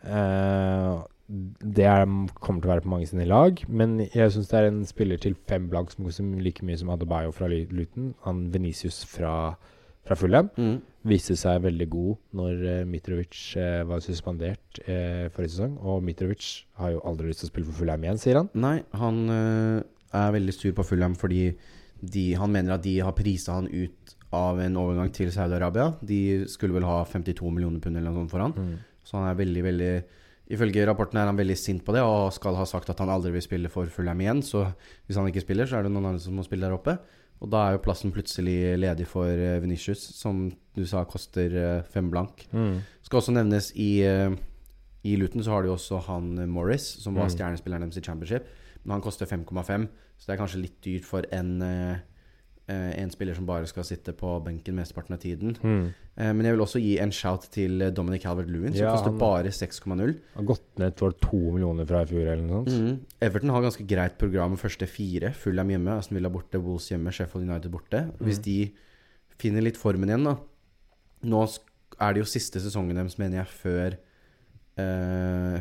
[0.06, 1.00] Eh,
[1.30, 2.06] det er,
[2.42, 5.20] kommer til å være på mange sine lag, men jeg syns det er en spiller
[5.22, 8.14] til fem blank som koster like mye som Adebayo fra Luton.
[8.26, 9.54] Han Venicius fra,
[10.06, 10.80] fra Fulham Mm.
[11.08, 15.78] Viste seg veldig god når eh, Mitrovic eh, var suspendert eh, forrige sesong.
[15.80, 18.50] Og Mitrovic har jo aldri lyst til å spille for Fulham igjen, sier han.
[18.60, 19.82] Nei, han eh,
[20.20, 21.46] er veldig sur på Fulham fordi
[22.00, 25.90] de, han mener at de har prisa han ut av en overgang til Saudi-Arabia.
[26.06, 28.78] De skulle vel ha 52 millioner pund eller noe sånt for han.
[29.04, 29.92] Så han er veldig, veldig
[30.50, 33.30] Ifølge rapporten er han veldig sint på det og skal ha sagt at han aldri
[33.36, 34.40] vil spille for Fulham igjen.
[34.42, 34.64] Så
[35.06, 36.96] hvis han ikke spiller, så er det noen andre som må spille der oppe.
[37.40, 41.82] Og da er jo plassen plutselig ledig for uh, Venitius, som du sa koster eh,
[41.88, 42.44] fem blank.
[42.52, 42.82] Mm.
[43.02, 44.30] Skal også nevnes i, eh,
[45.08, 47.32] i Luton så har du jo også han eh, Morris, som var Mm.
[47.34, 48.46] stjernespilleren deres i Championship.
[48.84, 49.88] Men han koster 5,5,
[50.18, 51.98] så det er kanskje litt dyrt for en, eh, eh,
[52.70, 55.56] en spiller som bare skal sitte på benken mesteparten av tiden.
[55.62, 55.84] Mm.
[56.20, 59.16] Eh, men jeg vil også gi en shout til eh, Dominic Calvert-Lewin, som Ja, koster
[59.16, 60.12] bare 6,0.
[60.34, 63.00] Har gått ned for to millioner fra i fjor, eller noe sånt.
[63.00, 63.16] Mm.
[63.28, 65.32] Everton har ganske greit program første fire.
[65.36, 68.04] Fulham hjemme, Aston Villa borte, Wolves hjemme, Sheffield United borte.
[68.20, 68.46] Hvis mm.
[68.48, 68.58] de
[69.40, 70.38] finner litt formen igjen, da
[71.20, 71.40] Nå
[72.00, 74.09] er det jo siste sesongen deres, mener jeg, før eh,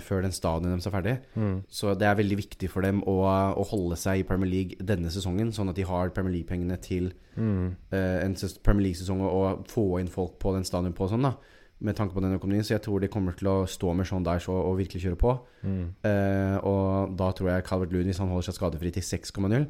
[0.06, 1.16] Før den stadion deres er ferdig.
[1.36, 1.58] Mm.
[1.70, 3.16] Så det er veldig viktig for dem å,
[3.60, 7.12] å holde seg i Premier League denne sesongen, sånn at de har Premier League-pengene til
[7.40, 7.76] Mm.
[7.96, 8.34] eh, en
[8.66, 11.34] Premier League-sesong og, og få inn folk på den stadion på og sånn, da.
[11.80, 12.66] Med tanke på den økonomien.
[12.68, 15.20] Så jeg tror de kommer til å stå med Sean Dyche og, og virkelig kjøre
[15.22, 15.32] på.
[15.64, 15.86] Mm.
[16.04, 19.70] Eh, og da tror jeg Calvert Loon, hvis han holder seg skadefri til 6,0,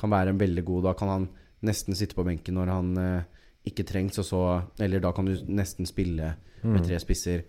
[0.00, 1.28] kan være en veldig god Da kan han
[1.68, 3.22] nesten sitte på benken når han eh,
[3.68, 4.40] ikke trengs, og så
[4.80, 6.32] Eller da kan du nesten spille
[6.62, 6.86] med Mm.
[6.86, 7.42] tre spisser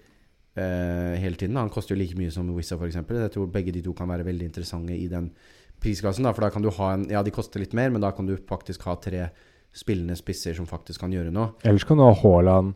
[0.55, 1.59] eh, hele tiden.
[1.59, 2.99] Han koster jo like mye som Wizza, f.eks.
[2.99, 5.31] Jeg tror begge de to kan være veldig interessante i den
[5.81, 6.27] prisklassen.
[6.27, 8.27] Da, for da kan du ha en Ja, de koster litt mer, men da kan
[8.29, 9.29] du faktisk ha tre
[9.73, 11.53] spillende spisser som faktisk kan gjøre noe.
[11.63, 12.75] Ellers kan du ha Haaland,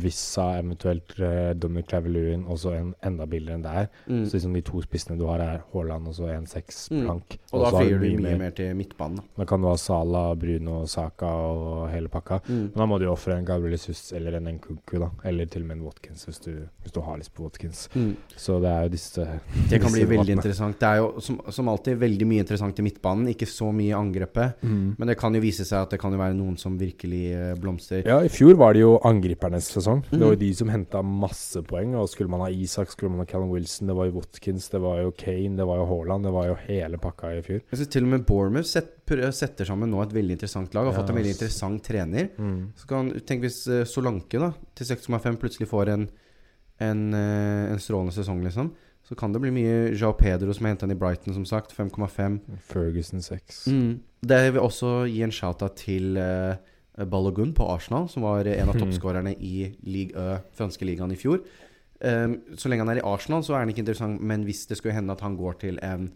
[0.00, 3.88] Vissa, eventuelt uh, Dominic Claver-Lewin, og så en enda billigere enn det er.
[4.08, 4.22] Mm.
[4.26, 7.02] Så liksom de to spissene du har, er Haaland og så en seks Mm.
[7.06, 7.36] blank.
[7.52, 8.38] Og da fyrer du mye mer.
[8.38, 9.16] mer til midtbanen.
[9.16, 9.22] Da.
[9.42, 12.40] Da kan du ha Sala, Bruno, Saka og hele pakka.
[12.48, 12.62] Mm.
[12.72, 15.10] Men da må du jo ofre en Gabriel Jesus eller en Nkunku, da.
[15.24, 16.50] Eller til og med en Watkins, hvis du,
[16.82, 17.88] hvis du har lyst på Watkins.
[17.94, 18.16] Mm.
[18.36, 19.26] Så det er jo disse
[19.70, 20.78] Det kan bli veldig interessant.
[20.80, 23.96] Det er jo som, som alltid veldig mye interessant i midtbanen, ikke så mye i
[23.96, 24.62] angrepet.
[24.62, 24.94] Mm.
[24.98, 27.54] Men det kan jo vise seg at det kan jo være noen som virkelig eh,
[27.60, 28.06] blomstrer.
[28.06, 29.81] Ja, i fjor var det jo angripernes sesong.
[30.10, 30.38] Det var jo Mhm.
[30.40, 31.94] de som henta masse poeng.
[31.96, 34.80] Og skulle man ha Isak, skulle man ha Callum Wilson, det var jo Watkins, det
[34.80, 37.60] var jo Kane, det var jo Haaland, det var jo hele pakka i fjor.
[37.70, 38.92] Jeg synes til og med Bournemouth set,
[39.34, 40.86] setter sammen nå et veldig interessant lag.
[40.86, 42.30] Har fått en veldig interessant trener.
[42.38, 42.72] Mm.
[42.76, 46.08] Så kan, tenk hvis uh, Solanke da til 6,5 plutselig får en,
[46.80, 48.72] en, eh, en strålende sesong, liksom.
[49.04, 51.74] Så kan det bli mye Jao Pedro som er henta inn i Brighton, som sagt.
[51.74, 52.40] 5,5.
[52.62, 53.66] Ferguson 6.
[53.66, 54.00] Mm.
[54.24, 56.54] Det vil også gi en shout-out til uh,
[56.98, 58.82] Balogun på Arsenal, som var en av Mhm.
[58.84, 61.40] toppskårerne i Ligue Ø, franske ligaen i fjor.
[62.04, 64.76] Um, så lenge han er i Arsenal, så er han ikke interessant, men hvis det
[64.76, 66.10] skulle hende at han går til en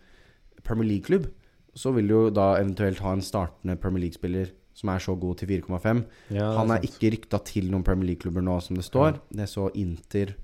[0.64, 1.28] Premier League-klubb,
[1.76, 5.36] så vil du jo da eventuelt ha en startende Premier League-spiller som er så god
[5.38, 6.04] til 4,5.
[6.30, 6.90] Ja, han er sant.
[6.90, 9.20] ikke rykta til noen Premier League-klubber nå, som det står.
[9.32, 10.34] Det så Inter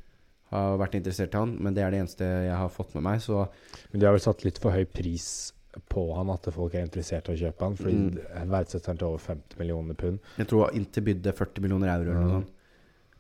[0.53, 3.21] har vært interessert i han, men det er det eneste jeg har fått med meg.
[3.21, 3.49] Så
[3.93, 5.53] Men de har vel satt litt for høy pris
[5.89, 7.77] på han, at folk er interessert i å kjøpe han.
[7.77, 8.19] Fordi Mm.
[8.43, 8.51] mm.
[8.51, 10.19] verdsetter han til over 50 millioner pund.
[10.39, 12.43] Jeg tror inntil bydde 40 millioner euro eller noe Mhm.
[12.43, 12.51] sånt.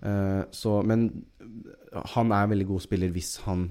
[0.05, 1.25] Uh, så, men
[2.15, 3.71] han er en veldig god spiller hvis han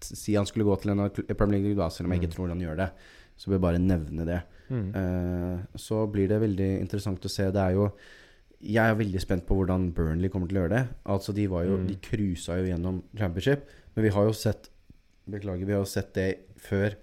[0.00, 2.34] Si han skulle gå til en Premier League, da, selv om jeg ikke Mm.
[2.36, 2.90] tror han gjør det.
[3.36, 4.42] Så vil jeg bare nevne det.
[4.70, 4.94] Mm.
[4.94, 7.50] Uh, så blir det veldig interessant å se.
[7.50, 7.90] Det er jo
[8.60, 10.88] jeg er veldig spent på hvordan Burnley kommer til å gjøre det.
[11.06, 11.86] Altså De var jo Mm.
[11.88, 13.62] De cruisa jo gjennom championship,
[13.96, 14.68] men vi har jo sett
[15.28, 16.94] Beklager, vi har jo sett det før.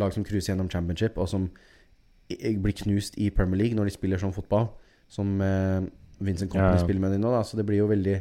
[0.00, 1.50] Lag som cruiser gjennom championship, og som
[2.28, 4.70] blir knust i Premier League når de spiller sånn fotball.
[5.12, 5.82] Som eh,
[6.22, 6.84] Vincent Company Ja, ja.
[6.84, 7.42] spiller med dem nå, da.
[7.44, 8.16] Så det blir jo veldig,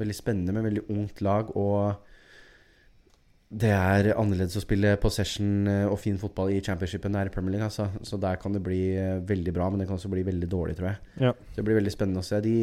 [0.00, 1.52] veldig spennende med veldig ungt lag.
[1.56, 1.94] Og
[3.54, 7.56] det er annerledes å spille possession eh, og fin fotball i championship enn i Premier
[7.56, 7.68] League.
[7.70, 7.88] Altså.
[8.02, 10.76] Så der kan det bli eh, veldig bra, men det kan også bli veldig dårlig,
[10.80, 11.12] tror jeg.
[11.28, 11.32] Ja.
[11.56, 12.40] Det blir veldig spennende å se.
[12.44, 12.56] De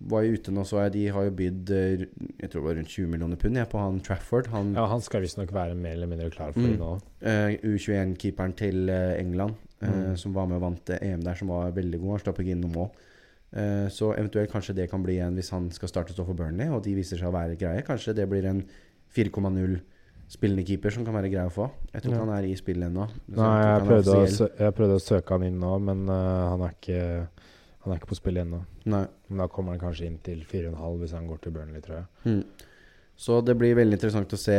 [0.00, 0.92] var jo ute nå, så jeg.
[0.94, 2.04] De har jo bydd eh,
[2.38, 4.46] jeg tror det var rundt 20 millioner pund på han Trafford.
[4.52, 6.70] Han Ja, han skal visstnok være mer eller mindre klar for Mm.
[6.70, 6.92] det nå.
[7.22, 10.16] Uh, U21-keeperen til eh, England, uh, Mm.
[10.16, 12.10] som var med og vant eh, EM der, som var veldig god.
[12.10, 12.90] Han slapp ikke inn noe mål.
[13.52, 16.34] Eh, så eventuelt kanskje det kan bli en hvis han skal starte å stå for
[16.34, 17.82] Burnley, og de viser seg å være greie.
[17.82, 18.62] Kanskje det blir en
[19.16, 19.80] 4,0
[20.28, 21.70] spillende keeper som kan være grei å få.
[21.94, 22.24] Jeg tror ikke Ja.
[22.26, 23.08] han er i spillet ennå.
[23.32, 26.74] Nei, jeg prøvde, å, jeg prøvde å søke han inn nå, men eh, han, er
[26.76, 27.28] ikke,
[27.88, 28.60] han er ikke på spill ennå.
[28.84, 32.08] Men da kommer han kanskje inn til 4,5 hvis han går til Burnley, tror jeg.
[32.28, 32.66] Mm.
[33.18, 34.58] Så det blir veldig interessant å se.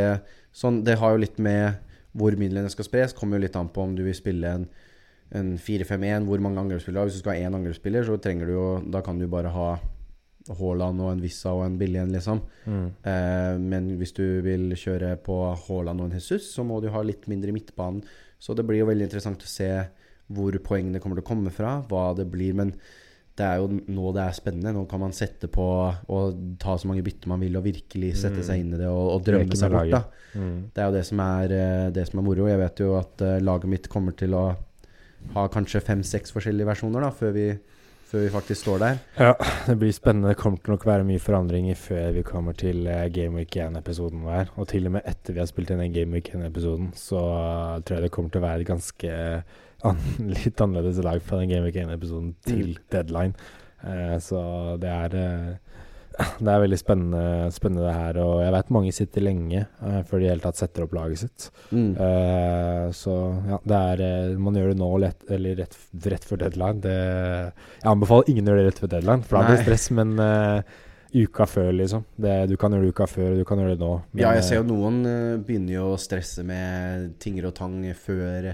[0.52, 1.78] Sånn, det har jo litt med
[2.18, 3.14] hvor midlene skal spres.
[3.16, 4.66] Kommer jo litt an på om du vil spille en,
[5.38, 7.08] en 4-5-1, hvor mange angrepsspillere.
[7.08, 9.70] Hvis du skal ha én angrepsspiller, så trenger du jo Da kan du bare ha
[10.58, 12.42] Haaland og en Vissa og en billig en, liksom.
[13.06, 17.02] Eh, men hvis du vil kjøre på Haaland og en Jesus, så må du ha
[17.06, 18.02] litt mindre i midtbanen.
[18.40, 19.70] Så det blir jo veldig interessant å se
[20.30, 22.56] hvor poengene kommer til å komme fra, hva det blir.
[22.56, 22.72] Men
[23.38, 24.72] det er jo nå det er spennende.
[24.76, 25.64] Nå kan man sette på
[26.12, 28.46] og ta så mange bytter man vil, og virkelig sette Mm.
[28.50, 29.90] seg inn i det og, og drømme seg bort.
[29.90, 30.02] da.
[30.34, 30.58] Mm.
[30.74, 32.46] Det er jo det som er, eh, det som er moro.
[32.50, 34.44] Jeg vet jo at eh, laget mitt kommer til å
[35.34, 37.46] ha kanskje fem-seks forskjellige versjoner da før vi,
[38.10, 39.00] før vi faktisk står der.
[39.20, 39.32] Ja,
[39.66, 40.32] det blir spennende.
[40.34, 44.24] Det kommer til nok være mye forandringer før vi kommer til uh, Game Week 1-episoden
[44.26, 44.50] vår.
[44.58, 47.80] Og til og med etter vi har spilt inn den Game Week 1-episoden, så eh,
[47.84, 49.12] tror jeg det kommer til å være ganske
[49.88, 50.00] an
[50.34, 53.34] litt annerledes lag fra den Game Week 1-episoden til deadline.
[53.86, 54.40] Eh, så
[54.80, 55.52] det er eh,
[56.40, 57.22] det er veldig spennende,
[57.54, 58.18] spennende det her.
[58.24, 60.94] Og jeg vet mange sitter lenge eh, før de i det hele tatt setter opp
[60.96, 61.48] laget sitt.
[61.70, 61.94] Mm.
[61.94, 63.16] Eh, så
[63.48, 65.78] ja, det er eh, Man gjør det nå lett, eller rett,
[66.12, 66.82] rett før deadline.
[66.84, 66.94] Det,
[67.80, 69.90] jeg anbefaler ingen å gjøre det rett før deadline, for da blir det stress.
[69.96, 70.78] Men eh,
[71.24, 72.06] uka før, liksom.
[72.26, 73.92] Det, du kan gjøre det uka før, du kan gjøre det nå.
[74.10, 75.00] Men, Ja, jeg ser jo noen
[75.46, 78.52] begynner jo å stresse med tinger og tang før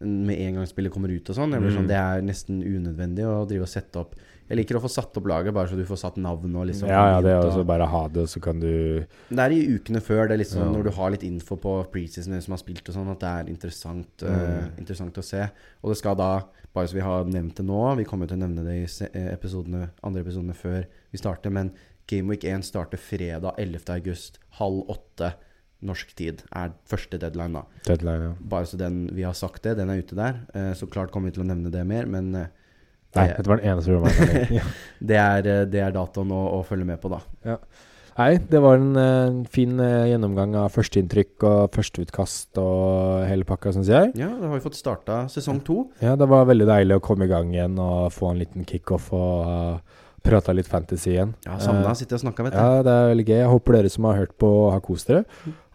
[0.00, 1.50] med en gang spillet kommer ut og sånn.
[1.50, 1.78] Det, blir Mm.
[1.80, 4.14] sånn, det er nesten unødvendig å drive og sette opp
[4.48, 6.88] Jeg liker å få satt opp laget, bare så du får satt navn og liksom
[6.88, 10.00] ja, ja, det er også bare ha det, så kan du Det er i ukene
[10.00, 10.72] før, det er sånn Ja.
[10.72, 13.50] når du har litt info på preseason som har spilt og sånn, at det er
[13.52, 14.24] interessant, mm.
[14.24, 15.50] uh, interessant å se.
[15.82, 18.46] Og det skal da, bare så vi har nevnt det nå, vi kommer til å
[18.46, 21.74] nevne det i eh, episodene, andre episodene før vi starter, men
[22.06, 23.84] Game Week 1 starter fredag 11.
[23.98, 25.34] august, halv åtte
[25.84, 27.82] norsk tid, er første deadline da.
[27.86, 28.36] Deadline, ja.
[28.50, 30.40] Bare så den, vi har sagt det, den er ute der.
[30.54, 32.48] Eh, så klart kommer vi til å nevne det mer, men eh,
[33.16, 34.64] Nei, det, dette var den eneste rommet ja.
[35.10, 37.22] det, er, eh, det er datoen å, å følge med på da.
[38.18, 43.92] Nei, det var en en fin gjennomgang av førsteinntrykk og førsteutkast og hele pakka, syns
[43.92, 44.10] jeg.
[44.18, 45.84] Ja, da har vi fått starta sesong to.
[46.02, 49.12] Ja, det var veldig deilig å komme i gang igjen og få en liten kickoff
[49.14, 51.32] og uh, prata litt fantasy igjen.
[51.46, 52.58] Ja, Savna å sitte og snakke, vet du.
[52.60, 53.38] Ja, det er veldig gøy.
[53.40, 55.24] Jeg håper dere som har hørt på, har kost dere.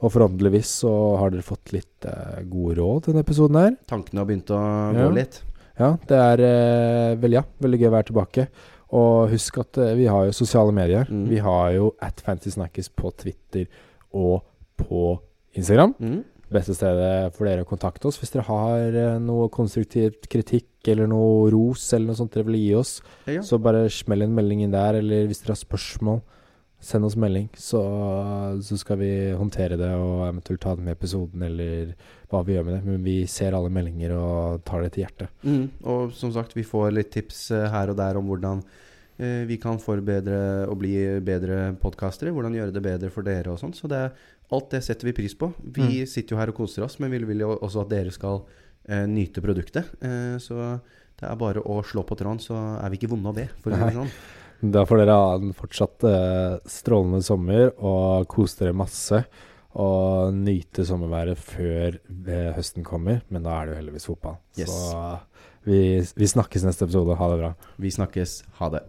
[0.04, 0.91] Og forhåpentligvis så
[1.22, 3.74] har dere fått litt uh, gode råd denne episoden her.
[3.89, 5.08] Tankene har begynt å Ja.
[5.08, 5.41] gå litt.
[5.80, 8.47] Ja, det er uh, vel, ja, veldig gøy å være tilbake.
[8.93, 11.08] Og husk at uh, vi har jo sosiale medier.
[11.10, 11.24] Mm.
[11.32, 13.66] Vi har jo at Fantasysnakkes på Twitter
[14.14, 14.43] og
[14.78, 15.16] på
[15.58, 15.95] Instagram.
[16.01, 16.20] Mm.
[16.54, 21.10] Beste stedet for dere å kontakte oss hvis dere har eh, noe konstruktivt kritikk eller
[21.10, 22.97] noe ros eller noe sånt dere vil gi oss.
[23.26, 23.41] Ja.
[23.45, 26.22] Så bare smell en melding inn der, eller hvis dere har spørsmål,
[26.84, 27.47] send oss melding.
[27.56, 27.82] Så,
[28.62, 31.93] så skal vi håndtere det og eventuelt ta det med i episoden, eller
[32.32, 32.82] hva vi gjør med det.
[32.89, 35.32] Men vi ser alle meldinger og tar det til hjertet.
[35.47, 35.68] Mm.
[35.89, 38.64] Og som sagt, vi får litt tips eh, her og der om hvordan
[39.18, 42.36] eh, vi kan forbedre og bli bedre podkastere.
[42.36, 43.76] Hvordan gjøre det bedre for dere og sånn.
[43.78, 44.10] Så det,
[44.52, 45.54] alt det setter vi pris på.
[45.64, 46.08] Vi Mm.
[46.08, 48.44] sitter jo her og koser oss, men vi vil jo også at dere skal
[48.89, 49.86] eh, nyte produktet.
[50.04, 50.80] Eh, så
[51.20, 53.72] det er bare å slå på tråden, så er vi ikke vonde å be, for
[53.72, 54.12] å si det sånn.
[54.72, 59.24] Da får dere ha en fortsatt eh, strålende sommer og kose dere masse.
[59.76, 61.96] Og nyte sommerværet før
[62.30, 64.36] eh, høsten kommer, men da er det jo heldigvis fotball.
[64.56, 64.70] Yes.
[64.70, 65.20] Så
[65.66, 65.80] vi,
[66.16, 67.16] vi snakkes neste episode.
[67.18, 67.54] Ha det bra.
[67.82, 68.44] Vi snakkes.
[68.60, 68.84] Ha det.